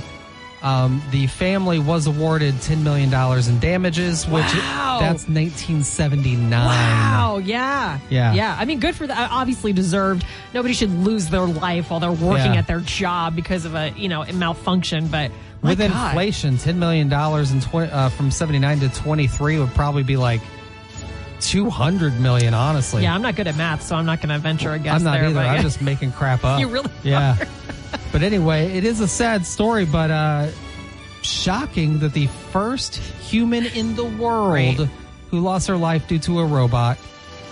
um, 0.65 1.01
the 1.11 1.27
family 1.27 1.77
was 1.79 2.07
awarded 2.07 2.55
$10 2.55 2.81
million 2.81 3.13
in 3.47 3.59
damages, 3.59 4.25
which 4.25 4.43
Wow. 4.55 4.97
that's 4.99 5.27
1979. 5.27 6.49
Wow, 6.51 7.37
yeah. 7.37 7.99
Yeah. 8.09 8.33
Yeah. 8.33 8.55
I 8.57 8.65
mean, 8.65 8.79
good 8.79 8.95
for 8.95 9.05
the 9.05 9.15
obviously 9.15 9.73
deserved. 9.73 10.25
Nobody 10.53 10.73
should 10.73 10.89
lose 10.89 11.27
their 11.27 11.45
life 11.45 11.91
while 11.91 11.99
they're 11.99 12.11
working 12.11 12.53
Yeah. 12.53 12.59
at 12.59 12.67
their 12.67 12.79
job 12.79 13.35
because 13.35 13.65
of 13.65 13.75
a, 13.75 13.91
you 13.95 14.09
know, 14.09 14.23
a 14.23 14.33
malfunction, 14.33 15.07
but 15.07 15.31
With 15.61 15.77
God. 15.77 15.91
inflation, 16.09 16.57
$10 16.57 16.75
million 16.77 17.13
in 17.13 17.61
tw- 17.61 17.75
uh, 17.93 18.09
from 18.09 18.31
79 18.31 18.79
to 18.79 18.89
23 18.89 19.59
would 19.59 19.69
probably 19.75 20.03
be 20.03 20.17
like 20.17 20.41
200 21.41 22.19
million, 22.19 22.53
honestly. 22.55 23.03
Yeah, 23.03 23.13
I'm 23.13 23.21
not 23.21 23.35
good 23.35 23.45
at 23.47 23.55
math, 23.55 23.83
so 23.83 23.95
I'm 23.95 24.05
not 24.05 24.19
going 24.19 24.29
to 24.29 24.39
venture 24.39 24.71
a 24.71 24.79
guess 24.79 24.95
I'm 24.95 25.03
not 25.03 25.13
there. 25.19 25.25
either. 25.29 25.39
I'm 25.41 25.55
yeah. 25.57 25.61
just 25.61 25.81
making 25.81 26.11
crap 26.13 26.43
up. 26.43 26.59
You 26.59 26.69
really 26.69 26.89
Yeah. 27.03 27.35
But 28.11 28.23
anyway, 28.23 28.77
it 28.77 28.83
is 28.85 28.99
a 29.01 29.07
sad 29.07 29.45
story, 29.45 29.85
but 29.85 30.11
uh 30.11 30.47
shocking 31.21 31.99
that 31.99 32.13
the 32.13 32.27
first 32.51 32.95
human 32.97 33.65
in 33.65 33.95
the 33.95 34.05
world 34.05 34.51
Right. 34.53 34.89
who 35.31 35.39
lost 35.39 35.67
her 35.67 35.75
life 35.77 36.07
due 36.07 36.19
to 36.19 36.39
a 36.39 36.45
robot. 36.45 36.97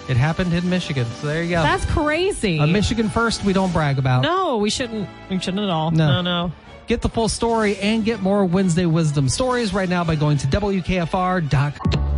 It 0.09 0.17
happened 0.17 0.53
in 0.53 0.69
Michigan. 0.69 1.05
So 1.21 1.27
there 1.27 1.41
you 1.43 1.49
go. 1.51 1.63
That's 1.63 1.85
crazy. 1.85 2.59
a 2.59 2.67
Michigan 2.67 3.09
first 3.09 3.43
we 3.45 3.53
don't 3.53 3.71
brag 3.73 3.97
about. 3.97 4.21
no, 4.23 4.57
we 4.57 4.69
shouldn't. 4.69 5.07
We 5.29 5.39
shouldn't 5.39 5.63
at 5.63 5.69
all. 5.69 5.91
No. 5.91 6.07
No, 6.07 6.21
no. 6.21 6.51
Get 6.87 7.01
the 7.01 7.07
full 7.09 7.29
story 7.29 7.77
and 7.77 8.03
get 8.03 8.21
more 8.21 8.43
Wednesday 8.43 8.85
Wisdom 8.85 9.29
stories 9.29 9.73
right 9.73 9.87
now 9.87 10.03
by 10.03 10.15
going 10.15 10.37
to 10.39 10.47
WKFR.com. 10.47 12.12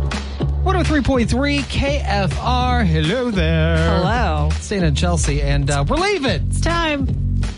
103.3 0.66 1.60
KFR. 1.60 2.84
Hello 2.84 3.30
there. 3.30 3.76
Hello. 3.76 4.50
Dana 4.68 4.86
and 4.86 4.96
Chelsea, 4.96 5.40
and 5.40 5.70
uh, 5.70 5.84
we're 5.88 5.94
leaving. 5.96 6.48
It's 6.48 6.60
time. 6.60 7.06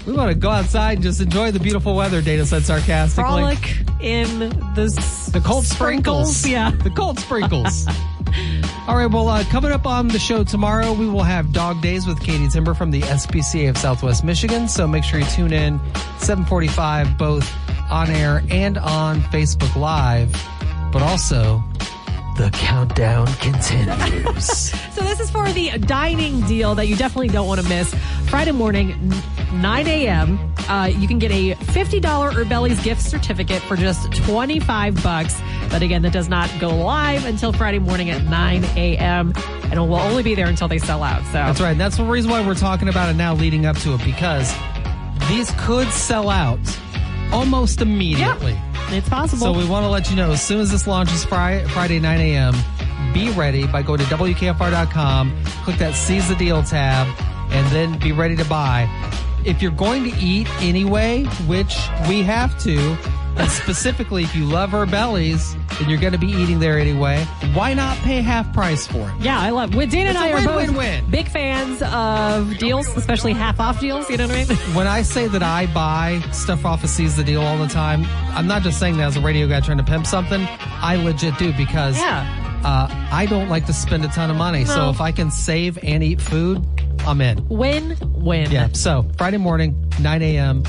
We 0.06 0.12
want 0.12 0.30
to 0.30 0.34
go 0.34 0.50
outside 0.50 0.94
and 0.98 1.02
just 1.02 1.22
enjoy 1.22 1.50
the 1.50 1.58
beautiful 1.58 1.96
weather, 1.96 2.20
Dana 2.20 2.44
said 2.44 2.64
sarcastically. 2.64 3.24
Frolic 3.24 3.76
in 4.02 4.50
the 4.74 4.92
s- 4.94 5.30
The 5.32 5.40
cold 5.40 5.64
sprinkles. 5.64 6.46
Yeah. 6.46 6.70
The 6.70 6.90
cold 6.90 7.18
sprinkles. 7.18 7.86
All 8.86 8.96
right, 8.98 9.10
well, 9.10 9.26
uh, 9.28 9.42
coming 9.44 9.72
up 9.72 9.86
on 9.86 10.08
the 10.08 10.18
show 10.18 10.44
tomorrow, 10.44 10.92
we 10.92 11.08
will 11.08 11.22
have 11.22 11.50
Dog 11.54 11.80
Days 11.80 12.06
with 12.06 12.20
Katie 12.20 12.48
Timber 12.48 12.74
from 12.74 12.90
the 12.90 13.00
SPCA 13.00 13.70
of 13.70 13.78
Southwest 13.78 14.22
Michigan. 14.22 14.68
So 14.68 14.86
make 14.86 15.02
sure 15.02 15.18
you 15.18 15.26
tune 15.26 15.54
in 15.54 15.80
745 16.18 17.16
both 17.16 17.50
on 17.90 18.10
air 18.10 18.42
and 18.50 18.76
on 18.76 19.22
Facebook 19.22 19.74
Live. 19.76 20.30
But 20.92 21.00
also, 21.02 21.62
the 22.38 22.50
countdown 22.50 23.26
continues. 23.40 24.72
So 24.98 25.04
this 25.04 25.20
is 25.20 25.30
for 25.30 25.48
the 25.52 25.70
dining 25.78 26.40
deal 26.42 26.74
that 26.74 26.86
you 26.88 26.96
definitely 26.96 27.28
don't 27.28 27.46
want 27.46 27.60
to 27.60 27.68
miss. 27.68 27.94
Friday 28.28 28.50
morning, 28.50 29.12
9 29.52 29.86
a.m. 29.86 30.54
Uh, 30.68 30.86
you 30.86 31.06
can 31.06 31.20
get 31.20 31.30
a 31.30 31.54
$50 31.54 32.00
Erbelli's 32.32 32.82
gift 32.82 33.00
certificate 33.00 33.62
for 33.62 33.76
just 33.76 34.12
25 34.12 35.00
bucks. 35.04 35.40
But 35.70 35.82
again, 35.82 36.02
that 36.02 36.12
does 36.12 36.28
not 36.28 36.50
go 36.58 36.70
live 36.70 37.24
until 37.26 37.52
Friday 37.52 37.78
morning 37.78 38.10
at 38.10 38.24
9 38.24 38.64
a.m. 38.76 39.32
and 39.36 39.74
it 39.74 39.78
will 39.78 39.94
only 39.94 40.24
be 40.24 40.34
there 40.34 40.46
until 40.46 40.66
they 40.66 40.78
sell 40.78 41.04
out. 41.04 41.22
So 41.26 41.32
That's 41.32 41.60
right. 41.60 41.78
That's 41.78 41.96
the 41.96 42.04
reason 42.04 42.30
why 42.30 42.44
we're 42.44 42.54
talking 42.54 42.88
about 42.88 43.08
it 43.08 43.14
now 43.14 43.34
leading 43.34 43.66
up 43.66 43.76
to 43.78 43.94
it 43.94 44.04
because 44.04 44.52
these 45.28 45.52
could 45.58 45.88
sell 45.88 46.28
out 46.28 46.58
almost 47.32 47.80
immediately. 47.80 48.58
It's 48.92 49.08
possible. 49.08 49.52
So 49.52 49.52
we 49.52 49.64
want 49.66 49.84
to 49.84 49.90
let 49.90 50.10
you 50.10 50.16
know 50.16 50.32
as 50.32 50.42
soon 50.42 50.60
as 50.60 50.70
this 50.70 50.86
launches 50.86 51.24
Friday, 51.24 51.66
Friday 51.68 51.98
9 51.98 52.20
a.m., 52.20 52.54
be 53.12 53.30
ready 53.30 53.66
by 53.66 53.82
going 53.82 54.00
to 54.00 54.04
WKFR.com, 54.06 55.44
click 55.64 55.76
that 55.78 55.94
Seize 55.94 56.28
the 56.28 56.34
Deal 56.34 56.62
tab, 56.62 57.06
and 57.50 57.66
then 57.68 57.98
be 57.98 58.12
ready 58.12 58.36
to 58.36 58.44
buy. 58.44 58.88
If 59.44 59.62
you're 59.62 59.70
going 59.70 60.04
to 60.04 60.16
eat 60.18 60.48
anyway, 60.60 61.24
which 61.46 61.76
we 62.08 62.22
have 62.22 62.58
to, 62.60 62.96
and 63.38 63.50
specifically 63.50 64.24
if 64.24 64.34
you 64.34 64.44
love 64.44 64.70
Erbelli's 64.70 65.54
and 65.80 65.88
you're 65.88 66.00
going 66.00 66.12
to 66.12 66.18
be 66.18 66.28
eating 66.28 66.58
there 66.58 66.78
anyway, 66.78 67.24
why 67.54 67.72
not 67.74 67.96
pay 67.98 68.20
half 68.20 68.52
price 68.52 68.86
for 68.86 69.08
it? 69.10 69.14
yeah, 69.20 69.38
I 69.40 69.50
love. 69.50 69.74
Well, 69.74 69.86
Dana 69.86 70.10
and 70.10 70.18
I 70.18 70.30
are 70.32 70.44
both 70.44 70.56
win-win-win. 70.56 71.10
big 71.10 71.28
fans 71.28 71.82
of 71.82 72.58
deals, 72.58 72.88
especially 72.96 73.32
half 73.32 73.60
off 73.60 73.80
deals. 73.80 74.08
You 74.10 74.16
know 74.16 74.26
what 74.26 74.36
I 74.36 74.44
mean? 74.44 74.56
When 74.74 74.86
I 74.86 75.02
say 75.02 75.28
that 75.28 75.42
I 75.42 75.66
buy 75.72 76.20
stuff 76.32 76.64
off 76.64 76.82
of 76.84 76.90
Seize 76.90 77.16
the 77.16 77.24
Deal 77.24 77.42
all 77.42 77.58
the 77.58 77.68
time, 77.68 78.04
I'm 78.36 78.46
not 78.46 78.62
just 78.62 78.78
saying 78.78 78.96
that 78.98 79.06
as 79.06 79.16
a 79.16 79.20
radio 79.20 79.46
guy 79.46 79.60
trying 79.60 79.78
to 79.78 79.84
pimp 79.84 80.06
something. 80.06 80.46
I 80.80 80.96
legit 80.96 81.36
do 81.38 81.52
because 81.52 81.96
Yeah. 81.98 82.60
uh, 82.64 82.88
I 83.12 83.26
don't 83.26 83.48
like 83.48 83.66
to 83.66 83.72
spend 83.72 84.04
a 84.04 84.08
ton 84.08 84.30
of 84.30 84.36
money. 84.36 84.64
So 84.64 84.90
if 84.90 85.00
I 85.00 85.12
can 85.12 85.30
save 85.30 85.78
and 85.84 86.02
eat 86.02 86.20
food, 86.20 86.64
I'm 87.06 87.20
in. 87.20 87.46
Win, 87.48 87.96
win. 88.14 88.50
Yeah. 88.50 88.68
So 88.72 89.06
Friday 89.16 89.36
morning, 89.38 89.90
9 90.00 90.22
a.m. 90.22 90.64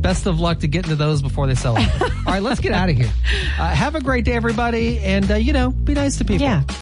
Best 0.00 0.26
of 0.26 0.40
luck 0.40 0.60
to 0.60 0.68
get 0.68 0.84
into 0.84 0.96
those 0.96 1.22
before 1.22 1.46
they 1.46 1.54
sell 1.54 1.76
out. 1.76 2.02
all 2.02 2.08
right, 2.26 2.42
let's 2.42 2.60
get 2.60 2.72
out 2.72 2.88
of 2.88 2.96
here. 2.96 3.10
Uh, 3.58 3.68
have 3.68 3.94
a 3.94 4.00
great 4.00 4.24
day, 4.24 4.32
everybody. 4.32 4.98
And, 4.98 5.30
uh, 5.30 5.34
you 5.34 5.52
know, 5.52 5.70
be 5.70 5.94
nice 5.94 6.16
to 6.18 6.24
people. 6.24 6.46
Yeah. 6.46 6.62